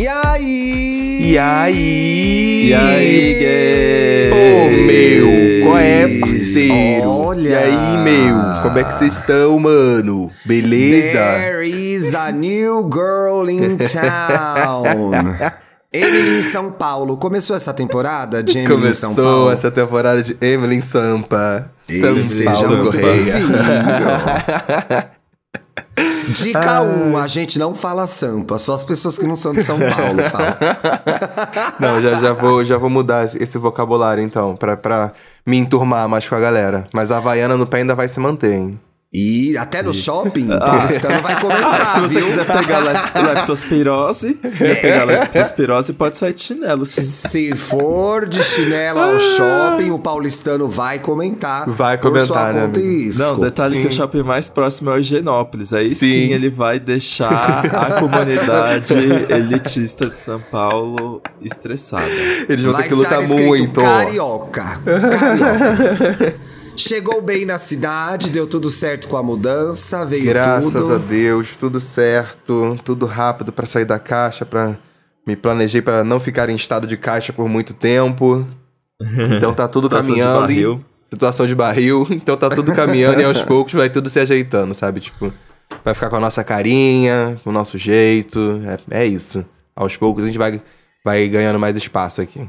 [0.00, 1.32] E aí?
[1.32, 2.68] E aí?
[2.68, 4.30] E aí, gay?
[4.32, 7.10] Ô, meu, qual é, parceiro?
[7.10, 7.48] Olha.
[7.50, 10.30] E aí, meu, como é que vocês estão, mano?
[10.46, 11.18] Beleza?
[11.18, 15.12] There is a new girl in town.
[15.92, 17.18] Emily em São Paulo.
[17.18, 19.30] Começou essa temporada de Emily em São Paulo?
[19.30, 21.70] Começou essa temporada de Emily Sampa.
[21.86, 23.34] Ei, São Paulo Correia.
[26.28, 29.62] Dica 1, um, a gente não fala Sampa, só as pessoas que não são de
[29.62, 30.56] São Paulo falam.
[31.80, 35.12] Não, já, já, vou, já vou mudar esse vocabulário, então, pra, pra
[35.46, 36.86] me enturmar mais com a galera.
[36.92, 38.80] Mas a Havaiana no pé ainda vai se manter, hein?
[39.12, 42.26] E até no shopping, o paulistano vai comentar, Ah, se você viu?
[42.26, 46.86] quiser pegar lep- leptospirose, se quiser pegar leptospirose, pode sair de chinelo.
[46.86, 47.02] sim.
[47.02, 51.68] Se for de chinelo ao shopping, o paulistano vai comentar.
[51.68, 53.10] Vai por comentar, sua né, e.
[53.18, 53.96] Não, detalhe que o Sim.
[53.96, 55.72] shopping mais próximo é o Higienópolis.
[55.72, 55.96] Aí sim.
[55.96, 56.32] Sim.
[56.32, 58.94] ele vai deixar a comunidade
[59.28, 62.06] elitista de São Paulo estressada.
[62.48, 63.80] Eles vão Vai ter que lutar muito.
[63.80, 64.80] Carioca.
[64.84, 66.34] Carioca.
[66.80, 70.94] Chegou bem na cidade, deu tudo certo com a mudança, veio Graças tudo.
[70.94, 74.76] a Deus, tudo certo, tudo rápido pra sair da caixa, pra
[75.26, 78.46] me planejei pra não ficar em estado de caixa por muito tempo.
[79.36, 80.36] Então tá tudo Situação de caminhando.
[80.38, 80.84] e- barril.
[81.10, 82.06] Situação de barril.
[82.10, 85.00] Então tá tudo caminhando e aos poucos vai tudo se ajeitando, sabe?
[85.00, 85.32] Tipo,
[85.82, 88.60] vai ficar com a nossa carinha, com o nosso jeito.
[88.90, 89.44] É, é isso.
[89.74, 90.60] Aos poucos a gente vai,
[91.02, 92.46] vai ganhando mais espaço aqui.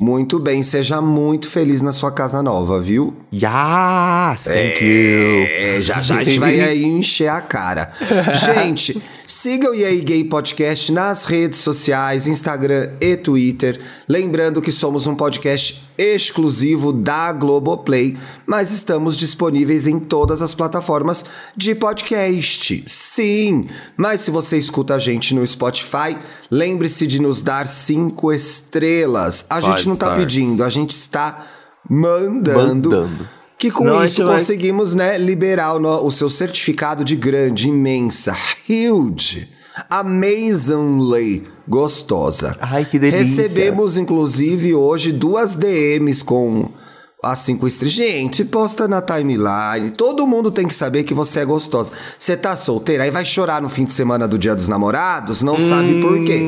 [0.00, 3.14] Muito bem, seja muito feliz na sua casa nova, viu?
[3.30, 4.44] Yes!
[4.44, 5.46] Thank you!
[5.46, 7.92] É, já já a gente vai aí encher a cara.
[8.56, 8.98] Gente,
[9.30, 13.80] siga o E aí Gay Podcast nas redes sociais, Instagram e Twitter.
[14.08, 21.24] Lembrando que somos um podcast exclusivo da Globoplay, mas estamos disponíveis em todas as plataformas
[21.56, 22.82] de podcast.
[22.88, 26.18] Sim, mas se você escuta a gente no Spotify,
[26.50, 29.46] lembre-se de nos dar cinco estrelas.
[29.48, 30.24] A gente Five não tá stars.
[30.24, 31.46] pedindo, a gente está
[31.88, 32.90] mandando.
[32.90, 33.39] Mandando.
[33.60, 37.68] Que com Não, isso vai- conseguimos, né, liberar o, no- o seu certificado de grande,
[37.68, 38.34] imensa,
[38.68, 39.50] huge,
[39.88, 42.56] amazingly gostosa.
[42.60, 43.20] Ai, que delícia.
[43.42, 46.70] Recebemos, inclusive, hoje duas DMs com
[47.22, 47.92] as cinco estrelas.
[47.94, 49.90] Gente, posta na timeline.
[49.96, 51.92] Todo mundo tem que saber que você é gostosa.
[52.18, 55.58] Você tá solteira, aí vai chorar no fim de semana do Dia dos Namorados, não
[55.58, 56.42] sabe por quê.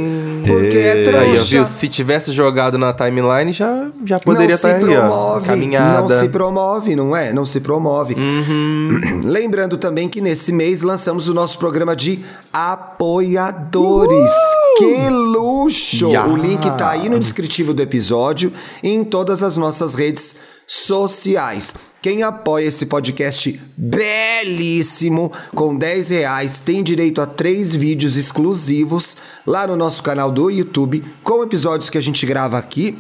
[0.46, 1.44] Porque é Aí, ó, trouxa.
[1.44, 1.64] viu?
[1.64, 5.00] Se tivesse jogado na timeline, já, já poderia estar se aí, ó.
[5.08, 6.00] promove, Caminhada.
[6.00, 7.32] não se promove, não é?
[7.32, 8.14] Não se promove.
[8.14, 9.20] Uhum.
[9.24, 14.32] Lembrando também que nesse mês lançamos o nosso programa de apoiadores.
[14.78, 16.08] Que luxo!
[16.08, 16.26] Yes.
[16.26, 18.52] O link tá aí no descritivo do episódio
[18.82, 20.36] e em todas as nossas redes
[20.66, 21.74] sociais.
[22.00, 29.66] Quem apoia esse podcast belíssimo com 10 reais tem direito a três vídeos exclusivos lá
[29.66, 32.98] no nosso canal do YouTube, com episódios que a gente grava aqui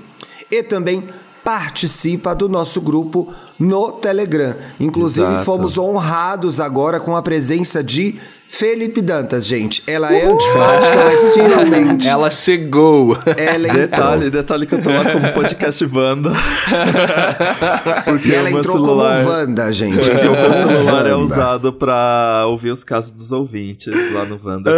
[0.50, 1.02] e também
[1.42, 4.54] participa do nosso grupo no Telegram.
[4.78, 5.44] Inclusive, Exato.
[5.44, 8.20] fomos honrados agora com a presença de
[8.56, 9.82] Felipe Dantas, gente.
[9.86, 13.16] Ela é antipática, mas finalmente Ela chegou.
[13.34, 13.80] ela entrou.
[13.80, 16.32] Detalhe, detalhe que eu tô lá como podcast Wanda.
[18.04, 20.06] Porque E ela entrou celular, como Wanda, gente.
[20.06, 21.16] Porque o meu celular é Wanda.
[21.24, 24.70] usado pra ouvir os casos dos ouvintes lá no Wanda.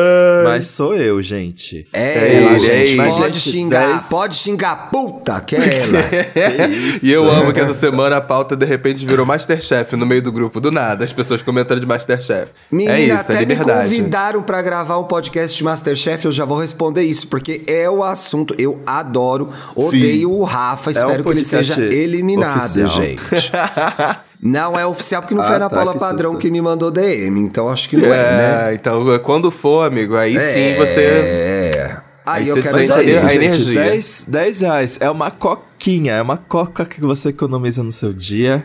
[0.45, 1.85] Mas sou eu, gente.
[1.93, 2.93] É, É ela, gente.
[3.01, 3.05] é.
[3.05, 6.03] Pode Gente, xingar, dez- pode xingar, puta, que é ela.
[6.03, 7.05] Que isso?
[7.07, 10.31] E eu amo que essa semana a pauta de repente virou Masterchef no meio do
[10.31, 10.61] grupo.
[10.61, 12.53] Do nada, as pessoas comentando de Masterchef.
[12.71, 13.89] Menina, é isso, até é me liberdade.
[13.97, 18.03] convidaram pra gravar um podcast de Masterchef, eu já vou responder isso, porque é o
[18.05, 18.55] assunto.
[18.59, 22.89] Eu adoro, odeio o Rafa, espero que ele seja eliminado, oficial.
[22.89, 23.21] gente.
[24.43, 26.43] Não é oficial, porque não foi Ah, a Ana tá, Paula que Padrão susto.
[26.43, 28.73] que me mandou DM, então acho que não é, né?
[28.73, 31.01] É, então quando for, amigo, aí sim você.
[31.01, 31.97] É.
[32.27, 33.01] Aí, Aí eu você quero é saber.
[33.03, 33.37] a isso, gente.
[33.37, 33.81] energia.
[33.83, 38.65] 10, 10 reais é uma coquinha, é uma coca que você economiza no seu dia.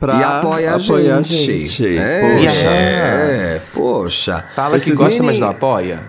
[0.00, 1.98] Pra E apoia a apoiar gente.
[1.98, 2.66] É, Poxa.
[2.68, 4.44] é, poxa.
[4.56, 6.00] Fala que Esses gosta, mas meni- não apoia.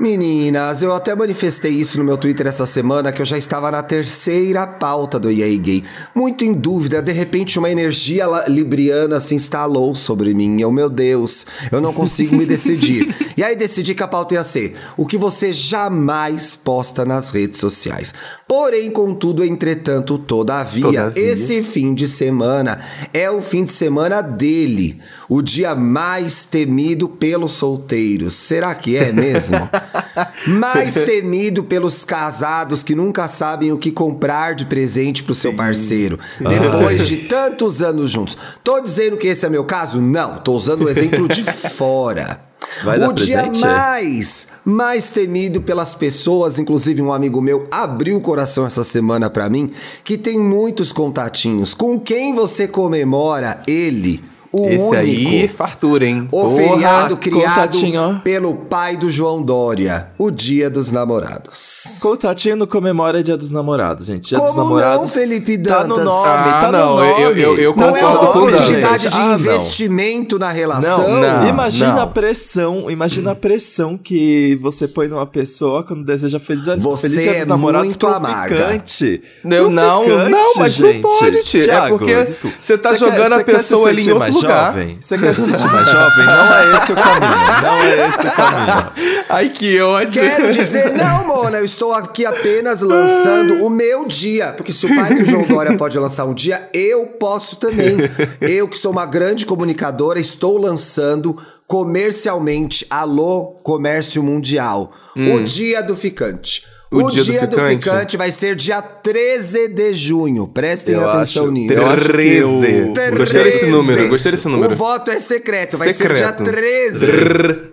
[0.00, 3.82] Meninas, eu até manifestei isso no meu Twitter essa semana, que eu já estava na
[3.82, 5.84] terceira pauta do EA Gay.
[6.14, 10.58] Muito em dúvida, de repente uma energia libriana se instalou sobre mim.
[10.58, 13.14] Eu, meu Deus, eu não consigo me decidir.
[13.40, 17.58] E aí decidi que a pauta ia ser o que você jamais posta nas redes
[17.58, 18.12] sociais.
[18.46, 21.22] Porém, contudo, entretanto, todavia, Todavia.
[21.22, 22.80] esse fim de semana
[23.14, 25.00] é o fim de semana dele.
[25.26, 28.34] O dia mais temido pelos solteiros.
[28.34, 29.56] Será que é mesmo?
[30.46, 36.18] mais temido pelos casados que nunca sabem o que comprar de presente pro seu parceiro.
[36.38, 38.36] Depois de tantos anos juntos.
[38.62, 40.00] Tô dizendo que esse é meu caso?
[40.00, 42.50] Não, tô usando o exemplo de fora.
[42.84, 43.60] Vai o dia presente?
[43.60, 49.48] mais, mais temido pelas pessoas, inclusive um amigo meu abriu o coração essa semana pra
[49.48, 49.72] mim,
[50.04, 51.74] que tem muitos contatinhos.
[51.74, 54.22] Com quem você comemora ele,
[54.52, 54.94] o Esse único.
[54.96, 56.28] aí, fartura, hein?
[56.32, 56.56] O Porra.
[56.56, 58.20] feriado criado contatinho.
[58.24, 61.98] pelo pai do João Dória, o Dia dos Namorados.
[62.00, 64.30] Contatinho não comemora Dia dos Namorados, gente.
[64.30, 65.00] Dia dos Como Namorados.
[65.02, 66.04] não, Felipe Tá no Dantas?
[66.04, 69.26] nome, Ah, tá não, no eu- eu- eu Não é concordo uma oportunidade de Ah,
[69.28, 69.34] não.
[69.38, 71.08] investimento na relação?
[71.08, 72.02] Não, Não, imagina não.
[72.02, 77.22] a pressão, imagina a pressão que você põe numa pessoa quando deseja feliz, Você feliz
[77.22, 78.06] dia é dos namorados muito
[78.44, 79.22] ficante.
[79.44, 81.02] Eu não, não, mas gente.
[81.02, 81.72] não pode, tia.
[81.72, 82.56] É porque desculpa.
[82.60, 84.72] você tá jogando a quer pessoa se ali em outro lugar.
[84.72, 84.98] Jovem?
[85.00, 86.26] Você quer se sentir mais jovem?
[86.26, 87.62] Não é esse o caminho.
[87.62, 89.24] Não é esse o caminho.
[89.30, 90.22] Ai, que ódio.
[90.22, 94.52] Quero dizer, não, Mona, eu estou aqui apenas lançando o meu dia.
[94.52, 97.96] Porque se o pai do João Dória pode lançar um dia, eu posso também.
[98.40, 101.36] Eu, que sou uma grande comunicadora, estou lançando
[101.66, 106.66] comercialmente, alô, comércio mundial, o dia do ficante.
[106.92, 107.84] O O, dia dia, do do, ficante.
[107.84, 108.16] ficante.
[108.16, 110.48] vai ser dia 13 de junho.
[110.48, 111.72] Prestem Eu atenção acho- nisso.
[111.74, 112.42] eu acho que 13.
[112.42, 113.66] o- Gostei desse 13.
[113.72, 114.72] número, gostei desse número.
[114.72, 116.18] O voto é secreto, vai ser Secreto.
[116.18, 117.06] dia 13.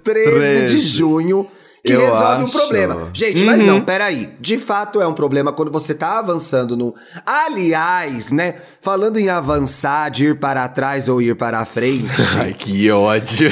[0.03, 0.79] 13 de 13.
[0.81, 1.47] junho.
[1.87, 2.57] Que Eu resolve um acho.
[2.57, 3.09] problema.
[3.13, 4.29] Gente, mas não, peraí.
[4.39, 6.93] De fato é um problema quando você tá avançando no.
[7.25, 8.55] Aliás, né?
[8.81, 12.11] Falando em avançar, de ir para trás ou ir para a frente.
[12.37, 13.51] Ai, que ódio.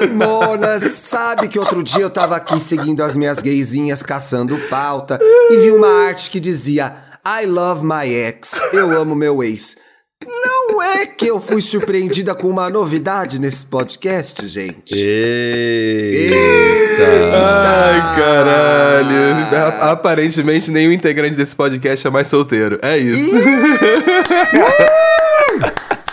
[0.00, 5.18] Ai, Mona, sabe que outro dia eu tava aqui seguindo as minhas gaysinhas caçando pauta
[5.50, 6.96] e vi uma arte que dizia
[7.26, 9.76] I love my ex, eu amo meu ex.
[10.26, 14.94] Não é que eu fui surpreendida com uma novidade nesse podcast, gente?
[14.94, 16.26] Eita.
[17.32, 19.90] Ai, caralho.
[19.90, 22.78] Aparentemente, nenhum integrante desse podcast é mais solteiro.
[22.82, 23.30] É isso.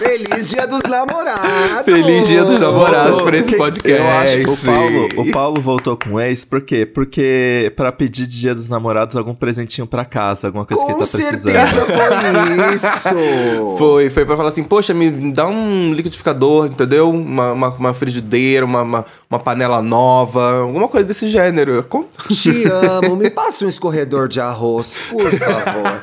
[0.03, 1.85] Feliz Dia dos Namorados!
[1.85, 3.25] Feliz Dia dos Namorados Voltou.
[3.27, 4.01] pra esse podcast.
[4.01, 6.85] Eu acho que o Paulo, o Paulo voltou com o ex, por quê?
[6.85, 10.99] Porque pra pedir de dia dos namorados algum presentinho pra casa, alguma coisa que Com
[10.99, 11.53] ele tá precisando.
[11.53, 13.73] certeza foi isso!
[13.77, 17.09] Foi, foi pra falar assim, poxa, me dá um liquidificador, entendeu?
[17.09, 21.83] Uma, uma, uma frigideira, uma, uma, uma panela nova, alguma coisa desse gênero.
[21.89, 25.99] Com- Te amo, me passa um escorredor de arroz, por favor.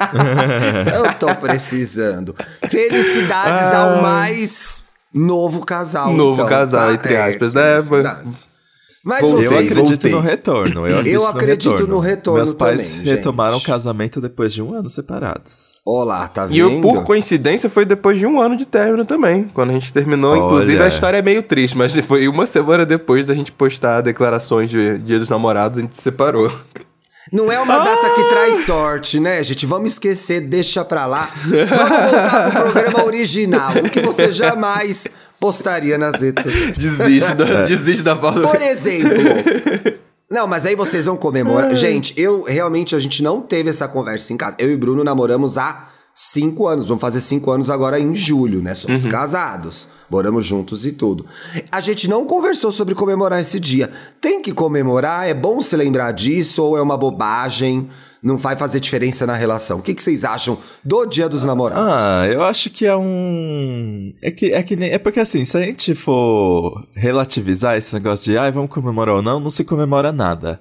[0.95, 2.35] Eu tô precisando.
[2.69, 4.85] Felicidades ao mais
[5.15, 6.13] novo casal.
[6.13, 6.93] Novo então, casal, tá?
[6.95, 7.75] entre É, aspas, né?
[7.83, 8.51] felicidades.
[9.03, 9.47] Mas Voltei.
[9.47, 10.11] Eu vocês, acredito voltei.
[10.13, 10.87] no retorno.
[10.87, 11.95] Eu acredito, acredito no retorno.
[11.95, 13.09] no retorno Meus pais também, gente.
[13.17, 15.81] retomaram o casamento depois de um ano separados.
[15.87, 16.55] Olá, tá vendo?
[16.55, 19.45] E eu, por coincidência, foi depois de um ano de término também.
[19.55, 20.85] Quando a gente terminou, inclusive, Olha.
[20.85, 24.99] a história é meio triste, mas foi uma semana depois da gente postar declarações de
[24.99, 26.53] Dia dos Namorados, a gente se separou.
[27.33, 29.65] Não é uma data que traz sorte, né, gente?
[29.65, 31.31] Vamos esquecer, deixa pra lá.
[31.45, 35.07] Vamos voltar pro programa original, o que você jamais
[35.39, 36.77] postaria nas redes sociais.
[36.77, 38.41] Desiste da, desiste da pauta.
[38.49, 39.11] Por exemplo.
[40.31, 41.75] Não, mas aí vocês vão comemorar.
[41.75, 44.57] Gente, eu realmente a gente não teve essa conversa em casa.
[44.59, 45.89] Eu e Bruno namoramos há
[46.21, 46.85] cinco anos.
[46.85, 48.75] Vamos fazer cinco anos agora em julho, né?
[48.75, 49.89] Somos casados.
[50.11, 51.25] Moramos juntos e tudo.
[51.73, 53.91] A gente não conversou sobre comemorar esse dia.
[54.21, 55.29] Tem que comemorar?
[55.29, 57.89] É bom se lembrar disso ou é uma bobagem?
[58.23, 59.79] Não vai fazer diferença na relação?
[59.79, 61.83] O que, que vocês acham do Dia dos Namorados?
[61.83, 64.13] Ah, eu acho que é um.
[64.21, 64.91] É que, é que nem.
[64.91, 69.23] É porque assim, se a gente for relativizar esse negócio de ai, vamos comemorar ou
[69.23, 70.61] não, não se comemora nada.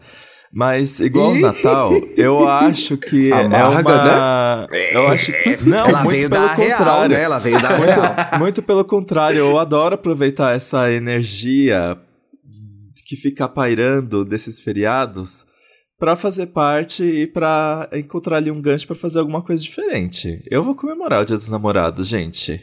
[0.51, 1.39] Mas, igual o!
[1.39, 4.68] Natal, eu acho que é Amarga, uma.
[4.91, 5.58] Eu acho que.
[5.63, 7.15] Não, Ela muito veio pelo da real, contrário.
[7.15, 7.24] né?
[7.24, 8.01] Ela veio da real.
[8.01, 11.98] Muito, muito pelo contrário, eu adoro aproveitar essa energia
[13.06, 15.46] que fica pairando desses feriados
[15.98, 20.41] pra fazer parte e pra encontrar ali um gancho pra fazer alguma coisa diferente.
[20.50, 22.62] Eu vou comemorar o Dia dos Namorados, gente.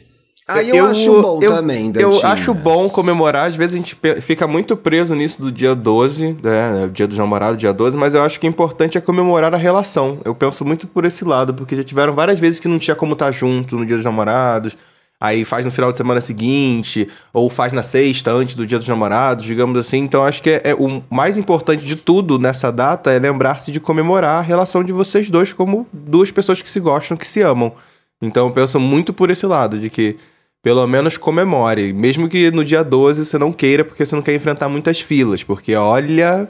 [0.49, 2.23] Aí eu, acho bom eu- também, Eu Dantinhas.
[2.23, 3.49] acho bom comemorar.
[3.49, 6.85] Às vezes a gente fica muito preso nisso do dia 12, né?
[6.85, 9.57] O dia dos namorados, dia 12, mas eu acho que o importante é comemorar a
[9.57, 10.19] relação.
[10.23, 13.11] Eu penso muito por esse lado, porque já tiveram várias vezes que não tinha como
[13.11, 14.77] estar junto no dia dos namorados.
[15.19, 18.87] Aí faz no final de semana seguinte, ou faz na sexta, antes do dia dos
[18.87, 19.97] namorados, digamos assim.
[19.97, 23.79] Então acho que é, é o mais importante de tudo nessa data é lembrar-se de
[23.81, 27.73] comemorar a relação de vocês dois como duas pessoas que se gostam, que se amam.
[28.21, 30.15] Então eu penso muito por esse lado, de que
[30.67, 31.93] pelo menos comemore.
[31.93, 35.41] Mesmo que no dia 12 você não queira, porque você não quer enfrentar muitas filas.
[35.41, 36.45] Porque olha.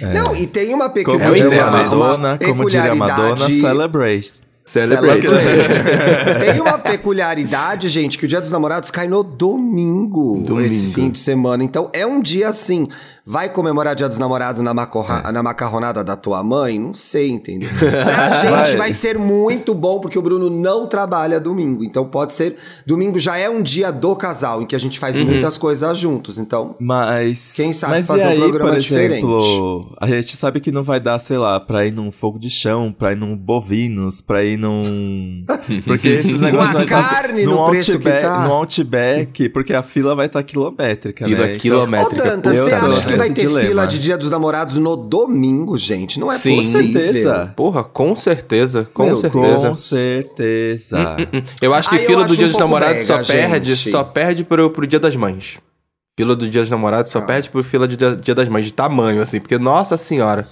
[0.00, 1.10] Não, e tem uma, pecu...
[1.10, 4.32] Como É diria uma, Madonna, como diria Madonna, peculiaridade- celebrate.
[4.64, 5.22] Celebrate.
[5.26, 6.38] Celebrate.
[6.44, 10.60] Tem uma peculiaridade, gente, que o Dia dos Namorados cai no domingo, Domingo.
[10.60, 11.64] esse fim de semana.
[11.64, 12.86] Então é um dia assim.
[13.30, 16.78] Vai comemorar Dia dos Namorados na, macorra- na macarronada da tua mãe?
[16.78, 17.68] Não sei, entendeu?
[17.78, 18.76] Pra gente Vai.
[18.76, 21.84] vai ser muito bom, porque o Bruno não trabalha domingo.
[21.84, 22.56] Então pode ser.
[22.86, 26.38] Domingo já é um dia do casal, em que a gente faz muitas coisas juntos.
[26.38, 26.74] Então.
[26.80, 27.52] Mas.
[27.54, 29.12] Quem sabe mas fazer e um aí, programa por diferente?
[29.18, 32.48] exemplo, A gente sabe que não vai dar, sei lá, pra ir num fogo de
[32.48, 35.44] chão, pra ir num bovinos, pra ir num.
[35.84, 38.46] Porque esses negócios a vai tá- carne num no preço que Outback- tá.
[38.46, 41.44] No Outback, porque a fila vai estar quilométrica, Fila né?
[41.44, 42.24] Então- Ô, quilométrica.
[42.24, 43.66] Dantas, eu você acha que vai ter dilema.
[43.68, 46.18] fila de Dia dos Namorados no domingo, gente?
[46.18, 46.54] Não é Sim.
[46.56, 46.82] possível.
[46.82, 47.52] Com certeza.
[47.56, 49.68] Porra, com certeza, com Meu, certeza.
[49.68, 51.16] Com certeza.
[51.60, 54.44] Eu acho que Ah, fila acho do Dia um dos Namorados só perde, só perde
[54.44, 55.58] pro, pro Dia das Mães.
[56.16, 57.22] Fila do Dia dos Namorados só Ah.
[57.22, 60.48] perde pro fila do dia, dia das Mães, de tamanho, assim, porque, nossa senhora.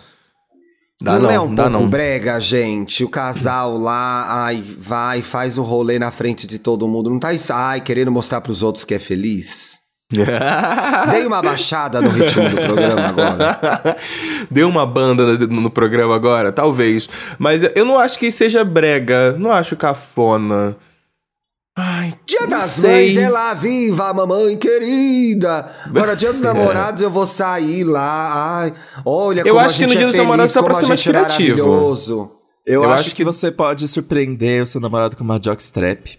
[1.03, 1.91] Dá não, não, é um dá pouco não.
[1.91, 3.05] brega, gente.
[3.05, 7.11] O casal lá, ai, vai, faz o rolê na frente de todo mundo.
[7.11, 9.79] Não tá isso, ai, querendo mostrar pros outros que é feliz?
[11.11, 13.97] Dei uma baixada no ritmo do programa agora.
[14.51, 16.53] Deu uma banda no, no programa agora?
[16.53, 17.09] Talvez.
[17.39, 19.33] Mas eu não acho que seja brega.
[19.39, 20.77] Não acho cafona.
[21.79, 22.91] Ai, Dia não das sei.
[22.91, 25.69] Mães é lá, viva mamãe querida.
[25.85, 28.61] Agora, dia dos namorados, eu vou sair lá.
[28.63, 28.73] Ai,
[29.05, 30.71] olha Eu como acho a que gente no é Dia dos feliz, Namorados só como
[30.71, 31.67] pra a ser mais é criativo.
[31.69, 32.33] maravilhoso.
[32.65, 33.17] Eu, Eu acho, acho que...
[33.17, 36.19] que- você pode surpreender o seu namorado com uma jockstrap.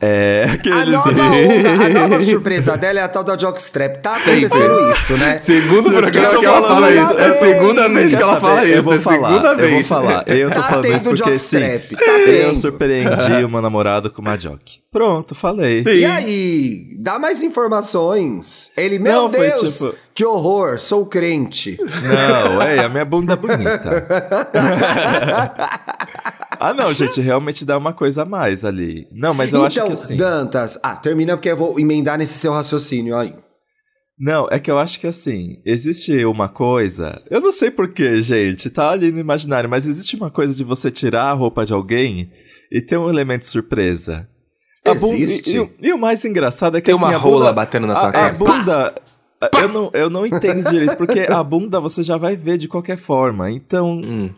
[0.00, 0.88] É, A aqueles...
[0.92, 3.96] nova, onda, a nova surpresa dela é a tal da jockstrap.
[4.02, 5.38] Tá acontecendo isso, né?
[5.38, 7.12] Segundo programa que ela fala isso.
[7.18, 8.74] É a é segunda vez que ela fala isso.
[8.74, 10.24] Eu vou é a falar, segunda eu vou falar.
[10.28, 11.58] Eu tô Tá falando isso porque sim.
[11.58, 14.80] tá Eu surpreendi o meu namorado com uma jock.
[14.90, 15.82] Pronto, falei.
[15.86, 18.70] E aí, dá mais informações.
[18.76, 21.78] Ele, meu Não, Deus, tipo- que horror, sou crente.
[21.78, 24.06] Não, é, a minha bunda é bonita.
[26.60, 29.06] Ah, não, gente, realmente dá uma coisa a mais ali.
[29.12, 30.16] Não, mas eu acho então, que assim.
[30.16, 33.34] Dantas, ah, termina porque eu vou emendar nesse seu raciocínio aí.
[34.18, 37.22] Não, é que eu acho que assim, existe uma coisa.
[37.30, 40.90] Eu não sei porquê, gente, tá ali no imaginário, mas existe uma coisa de você
[40.90, 42.30] tirar a roupa de alguém
[42.72, 44.28] e ter um elemento surpresa.
[44.84, 45.50] A Existe?
[45.50, 47.52] E, e o- e o mais engraçado é que Tem assim, uma a rola bunda,
[47.52, 48.34] batendo na a, tua a cara.
[48.34, 48.94] bunda.
[49.60, 52.96] Eu não, eu não entendo direito, porque a bunda você já vai ver de qualquer
[52.98, 53.50] forma.
[53.50, 54.30] Então, Hum,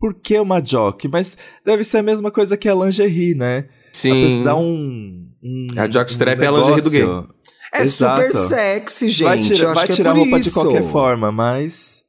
[0.00, 1.06] por que uma jock?
[1.08, 3.66] Mas deve ser a mesma coisa que a lingerie, né?
[3.68, 4.42] A Sim.
[4.42, 5.26] dá um.
[5.42, 7.34] um A jockstrap um é a lingerie do negócio.
[7.72, 8.22] É Exato.
[8.22, 9.24] super sexy, gente.
[9.24, 10.60] vai acho vai que é tirar a por roupa de isso.
[10.60, 12.02] qualquer forma, mas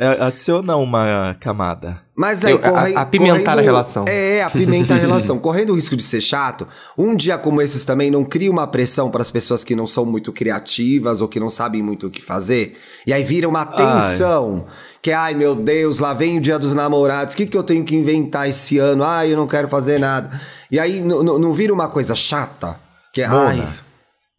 [0.00, 2.00] é, adiciona uma camada.
[2.16, 4.04] Mas aí, Eu- a- corre, apimentar correndo- a relação.
[4.08, 5.38] É, apimentar a relação.
[5.38, 9.10] Correndo o risco de ser chato, um dia como esses também não cria uma pressão
[9.10, 12.22] para as pessoas que não são muito criativas ou que não sabem muito o que
[12.22, 12.76] fazer.
[13.06, 14.64] E aí vira uma tensão.
[15.04, 17.84] Que, ai meu Deus, lá vem o dia dos namorados, o que, que eu tenho
[17.84, 19.04] que inventar esse ano?
[19.04, 20.30] Ai, eu não quero fazer nada.
[20.70, 22.80] E aí não vira uma coisa chata?
[23.12, 23.68] Que é, ai.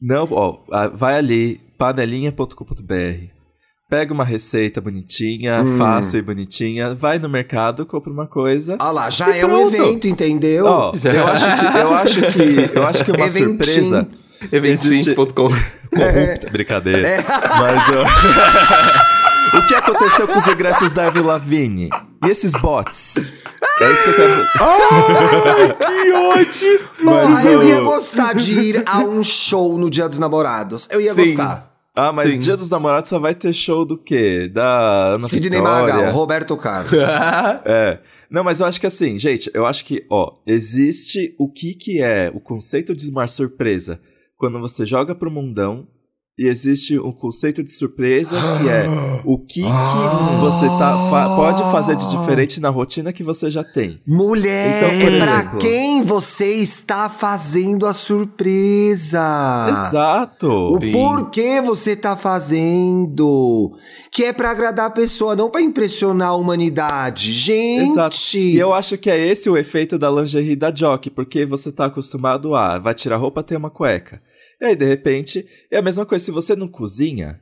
[0.02, 3.28] Não, ó, ah, vai ali, panelinha.com.br.
[3.88, 5.78] Pega uma receita bonitinha, Hum.
[5.78, 8.76] fácil e bonitinha, vai no mercado, compra uma coisa.
[8.82, 9.76] olha lá, já é um pronto.
[9.76, 10.66] evento, entendeu?
[10.66, 13.50] Ó, eu acho que eu acho que eu acho que uma Eventinho.
[13.50, 14.08] surpresa
[14.52, 15.26] Eventinho.com.
[15.34, 17.24] corrupta, brincadeira.
[17.60, 19.15] Mas ó,
[19.54, 21.90] o que aconteceu com os ingressos da Avril Lavigne?
[22.26, 23.16] E esses bots?
[23.18, 25.78] É isso que eu quero.
[25.78, 26.80] Que ódio!
[27.04, 30.88] Mas, eu ô- ia gostar de ir a um show no Dia dos Namorados.
[30.92, 31.22] Eu ia Sim.
[31.36, 31.72] gostar.
[31.98, 32.38] Ah, mas Sim.
[32.40, 34.50] Dia dos Namorados só vai ter show do quê?
[34.54, 35.62] Da Ana Sidney.
[35.62, 36.92] Magal, Roberto Carlos.
[37.66, 38.00] É.
[38.30, 42.02] Não, mas eu acho que assim, gente, eu acho que, ó, existe o que que
[42.02, 44.00] é o conceito de uma surpresa
[44.38, 45.88] quando você joga pro mundão
[46.38, 48.86] e existe o conceito de surpresa que é
[49.24, 53.64] o que que você tá, fa- pode fazer de diferente na rotina que você já
[53.64, 54.02] tem.
[54.06, 59.18] Mulher, Então, por é pra quem você está fazendo a surpresa?
[59.88, 60.48] Exato!
[60.52, 60.92] O Sim.
[60.92, 63.72] porquê você tá fazendo?
[64.12, 67.32] Que é pra agradar a pessoa, não pra impressionar a humanidade.
[67.34, 67.92] Gente!
[67.92, 68.16] Exato.
[68.38, 71.86] E eu acho que é esse o efeito da lingerie da Jockey, porque você tá
[71.86, 74.22] acostumado a vai tirar roupa ter uma cueca.
[74.62, 76.24] E aí, de repente, é a mesma coisa.
[76.24, 77.40] Se você não cozinha.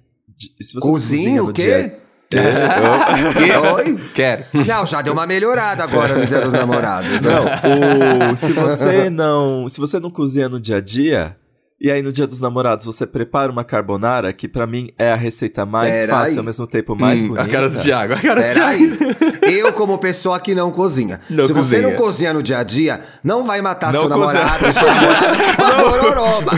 [0.62, 1.64] Se você não Cozinha o quê?
[1.64, 2.04] dia-
[2.36, 4.10] É, eu- Oi?
[4.16, 4.46] Quero.
[4.66, 7.10] Não, já deu uma melhorada agora no Dia dos Namorados.
[7.12, 7.20] né?
[7.22, 11.38] Não, o, se você não, se você não cozinha no dia a dia,
[11.84, 15.16] e aí no dia dos namorados você prepara uma carbonara, que pra mim é a
[15.16, 16.36] receita mais Pera fácil aí.
[16.36, 17.44] e ao mesmo tempo mais Hum, bonita.
[17.44, 18.98] a cara do Thiago, a cara do Peraí.
[18.98, 19.14] Thiago.
[19.44, 21.20] Eu, como pessoa que não cozinha.
[21.30, 21.82] Não Se você cozinha.
[21.82, 24.42] não cozinha no dia a dia, não vai matar Não seu cozinha.
[24.46, 26.52] namorado, sua namorada com uma gororoba.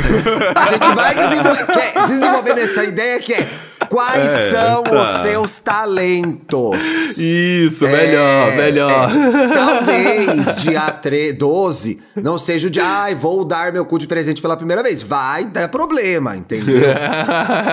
[0.56, 3.50] A gente vai desenvol- quer- desenvolvendo essa ideia que é
[3.90, 4.92] quais É, são tá.
[5.16, 7.18] os seus talentos.
[7.18, 9.12] Isso, melhor, É, melhor.
[9.12, 9.54] é.
[9.54, 14.42] Talvez dia 3, 12 não seja o dia, ai, vou dar meu cu de presente
[14.42, 15.02] pela primeira vez.
[15.02, 16.82] Vai dar problema, entendeu?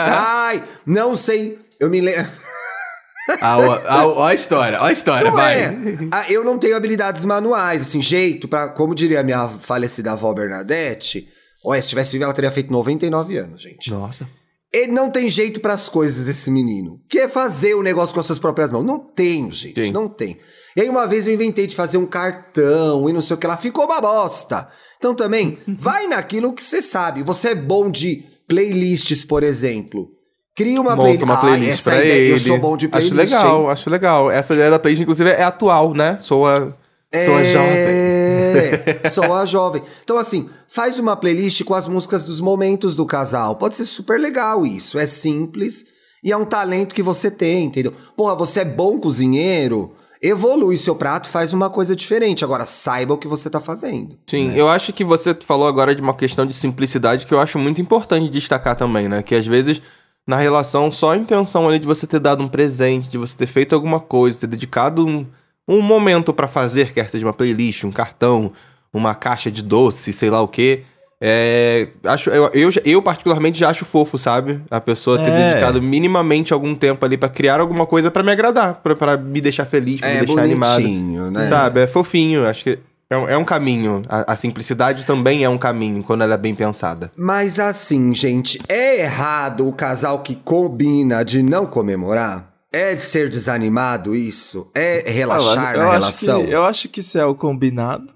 [0.07, 2.31] ai, não sei Eu me lembro.
[3.41, 5.61] Ah, ó, ah, a história, ó a história, Não vai.
[5.61, 5.77] é.
[6.11, 10.33] Ah, Eu não tenho habilidades manuais, assim, jeito pra, como diria a minha falecida avó
[10.35, 11.29] Bernadette.
[11.65, 13.89] Olha, se tivesse vivo, ela teria feito 99 anos, gente.
[13.93, 14.27] Nossa.
[14.73, 16.99] Ele não tem jeito pras coisas, esse menino.
[17.09, 18.83] Quer fazer o negócio com as suas próprias mãos.
[18.83, 19.85] Não tem, gente.
[19.85, 19.93] Sim.
[19.93, 20.39] Não tem.
[20.75, 23.47] E aí, uma vez eu inventei de fazer um cartão e não sei o que
[23.47, 23.59] lá.
[23.59, 24.69] Ficou uma bosta.
[24.97, 27.23] Então, também, vai naquilo que você sabe.
[27.23, 30.11] Você é bom de playlists, por exemplo.
[30.55, 31.25] Cria uma, Monta playlist.
[31.25, 32.19] uma playlist ah, essa pra ideia.
[32.19, 32.33] ele.
[32.33, 33.13] Eu sou bom de playlist.
[33.13, 33.71] Acho legal, hein?
[33.71, 34.31] acho legal.
[34.31, 36.17] Essa ideia da playlist, inclusive, é atual, né?
[36.19, 38.12] Sou a, sou a jovem.
[38.53, 39.83] É, sou a jovem.
[40.03, 43.57] Então, assim, faz uma playlist com as músicas dos momentos do casal.
[43.57, 44.99] Pode ser super legal isso.
[44.99, 45.87] É simples
[46.23, 47.93] e é um talento que você tem, entendeu?
[48.17, 49.93] Porra, você é bom cozinheiro,
[50.23, 52.45] evolui seu prato, faz uma coisa diferente.
[52.45, 54.17] Agora, saiba o que você tá fazendo.
[54.27, 57.59] Sim, eu acho que você falou agora de uma questão de simplicidade que eu acho
[57.59, 59.23] muito importante destacar também, né?
[59.23, 59.83] Que às vezes
[60.25, 63.47] na relação só a intenção ali de você ter dado um presente, de você ter
[63.47, 65.27] feito alguma coisa, ter dedicado um,
[65.69, 68.53] um momento pra fazer, quer seja uma playlist, um cartão,
[68.93, 70.83] uma caixa de doce, sei lá o quê.
[71.25, 74.61] É, acho, eu, eu, eu particularmente já acho fofo, sabe?
[74.69, 75.49] A pessoa ter É.
[75.51, 79.41] dedicado minimamente algum tempo ali pra criar alguma coisa pra me agradar, pra- pra me
[79.41, 80.83] deixar feliz, pra me É deixar animado.
[80.83, 81.49] bonitinho, né?
[81.49, 81.81] Sabe?
[81.81, 82.45] É fofinho.
[82.45, 82.79] Acho que
[83.09, 84.03] é um, é um caminho.
[84.09, 87.13] A, a simplicidade também é um caminho quando ela é bem pensada.
[87.17, 92.52] Mas assim, gente, é errado o casal que combina de não comemorar?
[92.73, 94.71] É ser desanimado isso?
[94.75, 96.47] É relaxar eu, na acho relação?
[96.47, 98.13] Que, eu acho que isso é o combinado.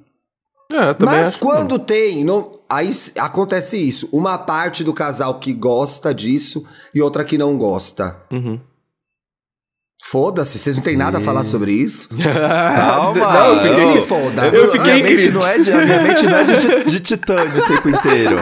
[0.73, 4.09] É, eu também Mas quando tem, não, aí acontece isso.
[4.11, 8.17] Uma parte do casal que gosta disso e outra que não gosta.
[8.33, 8.59] Uhum.
[10.05, 12.09] Foda-se, vocês não têm nada a falar sobre isso?
[12.17, 13.27] Calma!
[13.33, 14.47] Não, que eu- se foda.
[14.49, 17.67] eu fiquei minha mente não é de, minha mente não é de, de titânio o
[17.67, 18.37] tempo inteiro.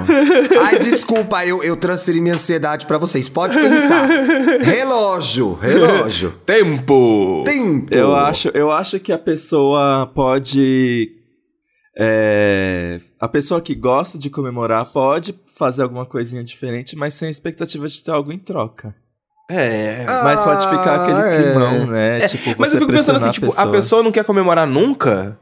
[0.63, 3.29] Ai, desculpa, eu, eu transferi minha ansiedade pra vocês.
[3.31, 4.07] Pode pensar.
[4.63, 6.33] Relógio, relógio.
[6.45, 7.43] Tempo!
[7.47, 7.95] Tempo.
[7.95, 11.13] Eu acho, eu acho que a pessoa pode.
[11.97, 17.89] é, a pessoa que gosta de comemorar pode fazer alguma coisinha diferente, mas sem expectativa
[17.89, 18.95] de ter algo em troca.
[19.61, 20.05] É.
[20.25, 21.43] mas pode ficar aquele Ah, é.
[21.43, 22.21] climão, né?
[22.29, 25.39] tipo, Mas eu fico pensando assim, tipo, a pessoa não quer comemorar nunca?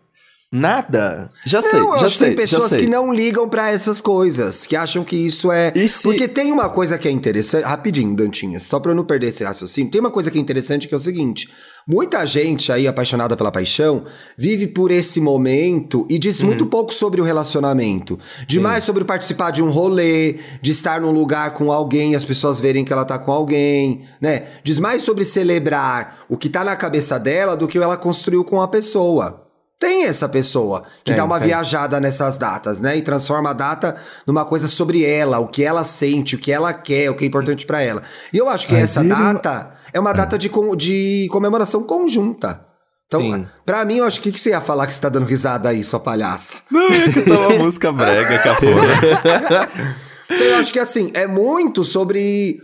[0.54, 1.30] Nada?
[1.46, 2.80] Já sei, Não, já sei, tem pessoas sei.
[2.80, 5.72] que não ligam pra essas coisas, que acham que isso é.
[5.88, 7.64] Se- Porque tem uma coisa que é interessante.
[7.64, 9.90] Rapidinho, Dantinha, só pra eu não perder esse raciocínio.
[9.90, 11.48] Tem uma coisa que é interessante que é o seguinte:
[11.86, 14.04] muita gente aí apaixonada pela paixão
[14.36, 16.48] vive por esse momento e diz Uhum.
[16.48, 18.18] muito pouco sobre o relacionamento.
[18.46, 22.84] Demais sobre participar de um rolê, de estar num lugar com alguém, as pessoas verem
[22.84, 24.44] que ela tá com alguém, né?
[24.62, 28.60] Diz mais sobre celebrar o que tá na cabeça dela do que ela construiu com
[28.60, 29.41] a pessoa.
[29.82, 31.48] Tem essa pessoa que Tem, dá uma tem.
[31.48, 32.96] viajada nessas datas, né?
[32.96, 36.72] E transforma a data numa coisa sobre ela, o que ela sente, o que ela
[36.72, 38.02] quer, o que é importante pra ela.
[38.32, 42.64] E eu acho que Vai essa uma- data é uma data de, de comemoração conjunta.
[43.08, 43.46] Então, Sim.
[43.66, 45.68] pra mim, eu acho que o que você ia falar que você tá dando risada
[45.68, 46.56] aí, sua palhaça?
[46.70, 48.80] Não, ia cantar uma música brega, cafona.
[50.34, 52.58] Então, eu acho que assim, é muito sobre.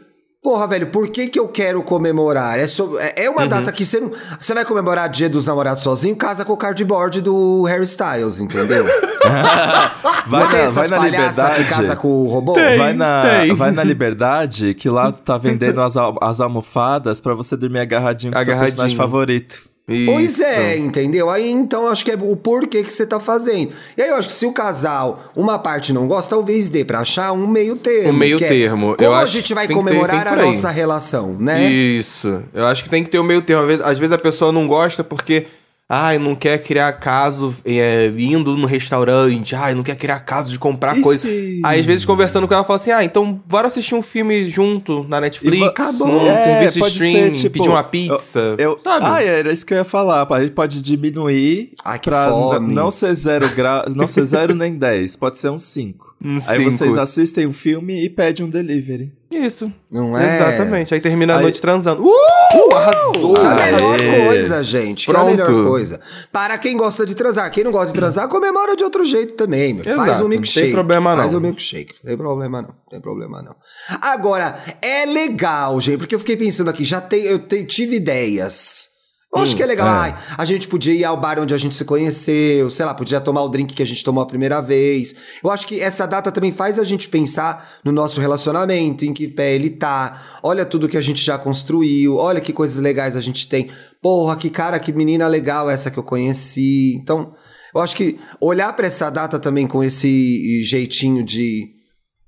[0.49, 2.59] Porra, velho, por que, que eu quero comemorar?
[2.59, 3.49] É, so- é- é uma Uhum.
[3.49, 4.11] data que você não.
[4.41, 8.87] Você vai comemorar Dia dos Namorados sozinho, casa com o cardboard do Harry Styles, entendeu?
[10.27, 11.65] Vai não tem na, essas vai na liberdade.
[11.65, 12.55] que casa com o robô?
[12.55, 12.79] Tem.
[12.79, 13.55] Vai na, tem.
[13.55, 18.39] vai na Liberdade, que lá tá vendendo as, as almofadas pra você dormir agarradinho com
[18.39, 18.69] seu Agarradinho.
[18.71, 19.69] personagem favorito.
[20.05, 20.43] Pois Isso.
[20.43, 21.31] é, entendeu?
[21.31, 23.73] Aí então acho que é o porquê que você tá fazendo.
[23.97, 27.01] E aí eu acho que se o casal, uma parte não gosta, talvez dê pra
[27.01, 28.11] achar um meio termo.
[28.11, 28.95] Um meio é, termo.
[28.97, 31.71] Como Eu a gente vai ter- comemorar tem por a nossa relação, né?
[31.71, 32.43] Isso.
[32.53, 33.63] Eu acho que tem que ter o meio termo.
[33.63, 35.47] Às vezes, às vezes a pessoa não gosta porque.
[35.91, 39.55] Ai, não quer criar caso é, indo no restaurante.
[39.57, 41.23] Ai, não quer criar caso de comprar E coisa.
[41.23, 44.51] se- Aí, às vezes, conversando com ela, fala assim: Ah, então bora assistir um filme
[44.51, 45.57] junto na Netflix.
[45.57, 46.07] E Acabou.
[46.09, 48.55] num É, serviço de pode stream, ser, tipo, pedir uma pizza.
[48.59, 49.07] Eu, sabe?
[49.07, 50.27] Ah, era isso que eu ia falar.
[50.31, 52.75] A gente pode diminuir Ai, que pra fome.
[52.75, 56.15] não ser zero grau, não ser zero nem 10, pode ser um 5.
[56.23, 56.71] Um Aí cinco.
[56.73, 59.11] vocês assistem um filme e pedem um delivery.
[59.31, 59.73] Isso.
[59.91, 60.37] Não é?
[60.37, 60.93] Exatamente.
[60.93, 62.03] Aí termina a Aí- noite transando.
[62.05, 62.13] Uh!
[62.55, 63.37] Uh, arrasou!
[63.37, 63.73] A Aê.
[63.73, 65.07] melhor coisa, gente.
[65.07, 66.01] Que é a melhor coisa.
[66.33, 67.51] Para quem gosta de transar.
[67.51, 69.75] Quem não gosta de transar, comemora de outro jeito também.
[69.75, 69.85] meu.
[69.85, 70.73] Faz Exato, um não tem milkshake.
[70.73, 71.23] problema não.
[71.23, 71.95] Faz um milkshake.
[72.03, 72.69] Não tem problema não.
[72.69, 73.55] Não tem problema não.
[74.01, 78.89] Agora, é legal, gente, porque eu fiquei pensando aqui, já tem, eu te- tive ideias.
[79.35, 79.87] Eu acho Hum, que é legal.
[79.87, 79.91] é.
[79.91, 83.21] Ai, a gente podia ir ao bar onde a gente se conheceu, sei lá, podia
[83.21, 85.15] tomar o drink que a gente tomou a primeira vez.
[85.45, 89.29] Eu acho que essa data também faz a gente pensar no nosso relacionamento, em que
[89.29, 90.39] pé ele tá.
[90.43, 93.71] Olha tudo que a gente já construiu, olha que coisas legais a gente tem.
[94.01, 96.95] Porra, que cara, que menina legal essa que eu conheci.
[96.95, 97.35] Então,
[97.75, 101.77] eu acho que olhar pra essa data também com esse jeitinho de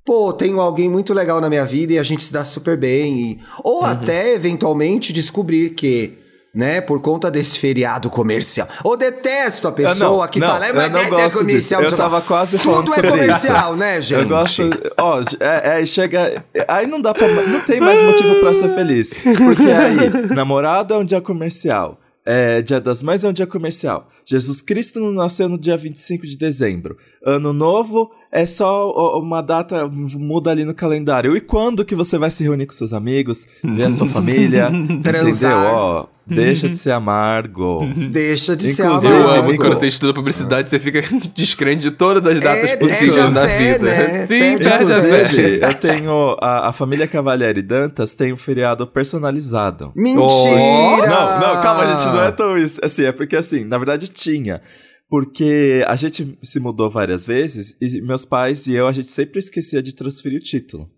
[0.04, 3.20] pô, tenho alguém muito legal na minha vida e a gente se dá super bem.
[3.32, 6.18] e- Ou até, eventualmente, descobrir que,
[6.54, 8.68] né, por conta desse feriado comercial.
[8.82, 11.80] Ou detesto a pessoa que não, fala, é, eu mas não é gosto comercial.
[11.82, 11.94] disso.
[11.94, 13.76] Eu não tava quê." quase Tudo falando é sobre comercial, isso.
[13.76, 14.22] né, gente?
[14.22, 14.62] Eu gosto.
[14.98, 16.44] Ó, é, é, chega.
[16.68, 17.28] Aí não dá pra.
[17.28, 19.12] Não tem mais motivo pra ser feliz.
[19.12, 21.98] Porque aí, namorado é um dia comercial.
[22.24, 24.08] É, dia das Mães é um dia comercial.
[24.30, 26.96] Jesus Cristo não nasceu no dia 25 de dezembro.
[27.26, 31.36] Ano Novo é só uma data, muda ali no calendário.
[31.36, 34.70] E quando que você vai se reunir com seus amigos, ver a sua família?
[35.02, 35.50] Transar.
[35.52, 35.74] Entendeu?
[35.74, 37.80] Ó, deixa de ser amargo.
[38.12, 39.48] Deixa de ser Inclusive, Eu amargo.
[39.50, 41.02] amo quando você estuda publicidade, você fica
[41.34, 43.84] descrente de todas as datas É, possíveis na fé, vida.
[43.84, 44.26] né?
[44.26, 45.58] Sim, Perde a fé.
[45.68, 46.36] eu tenho.
[46.40, 49.90] A, a família Cavalieri Dantas tem um feriado personalizado.
[49.96, 51.08] Mentira!
[51.08, 52.80] Não, não, calma, gente, não é tão isso.
[52.82, 54.62] Assim, é porque assim, na verdade tinha.
[55.09, 59.40] Porque a gente se mudou várias vezes e meus pais e eu, a gente sempre
[59.40, 60.88] esquecia de transferir o título.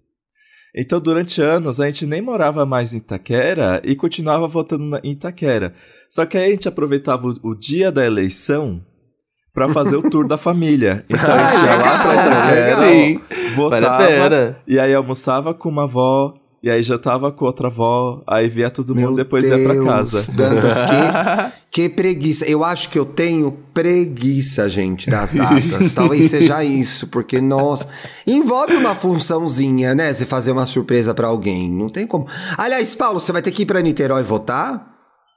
[0.74, 5.74] Então, durante anos, a gente nem morava mais em Itaquera e continuava votando em Itaquera.
[6.08, 8.84] Só que aí a gente aproveitava o, o dia da eleição
[9.52, 11.04] pra fazer o tour da família.
[11.12, 13.20] Então a gente ia lá pra Itaquera, vale
[13.54, 18.70] votava, e aí almoçava com uma avó, e aí jantava com outra avó, aí via
[18.70, 20.32] todo mundo, Meu depois Deus, ia pra casa.
[20.32, 22.44] Dantas, que, que preguiça.
[22.44, 25.92] Eu acho que eu tenho preguiça, gente, das datas.
[25.94, 27.88] Talvez seja isso, porque, nossa,
[28.24, 30.12] envolve uma funçãozinha, né?
[30.12, 31.68] Você fazer uma surpresa pra alguém.
[31.68, 32.28] Não tem como.
[32.56, 34.91] Aliás, Paulo, você vai ter que ir pra Niterói votar?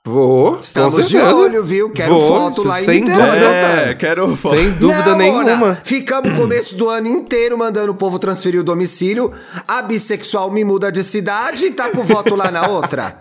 [0.07, 1.89] Vou, Estamos de olho, viu?
[1.89, 3.45] Quero Vou, foto lá em sem Niterói dúvida.
[3.47, 3.89] votando.
[3.89, 5.55] É, quero Sem dúvida Não, nenhuma.
[5.55, 9.31] Mona, ficamos o começo do ano inteiro mandando o povo transferir o domicílio.
[9.67, 13.17] A bissexual me muda de cidade e tá com voto lá na outra.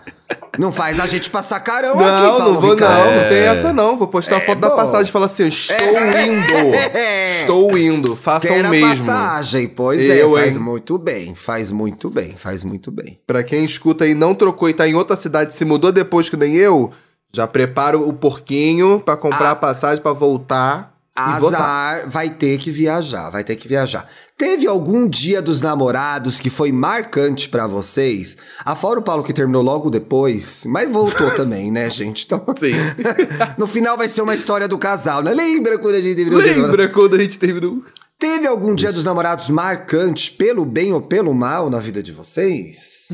[0.57, 3.11] Não faz a gente passar carão aqui, Não, Paulo não vou Ricardo.
[3.11, 3.45] não, não tem É.
[3.45, 3.97] essa não.
[3.97, 4.75] Vou postar a foto da bom.
[4.77, 6.75] passagem e falar assim, estou indo.
[6.95, 7.41] É.
[7.41, 8.87] Estou indo, façam Quero o a mesmo.
[9.05, 10.61] passagem, pois Eu, é, faz hein?
[10.61, 13.19] muito bem, faz muito bem, faz muito bem.
[13.27, 16.37] Pra quem escuta e não trocou e tá em outra cidade, se mudou depois que
[16.37, 16.91] nem eu,
[17.33, 19.51] já prepara o porquinho pra comprar Ah.
[19.51, 20.94] a passagem pra voltar.
[21.15, 24.05] Azar vai ter que viajar, vai ter que viajar.
[24.37, 28.35] Teve algum dia dos namorados que foi marcante pra vocês?
[28.65, 32.25] Afora o Paulo que terminou logo depois, mas voltou também, né, gente?
[32.25, 32.73] Então, Sim.
[33.57, 35.31] no final vai ser uma história do casal, né?
[35.33, 36.41] Lembra quando a gente terminou?
[36.41, 37.81] Lembra quando a gente terminou?
[38.19, 43.07] Teve algum dia dos namorados marcante pelo bem ou pelo mal na vida de vocês?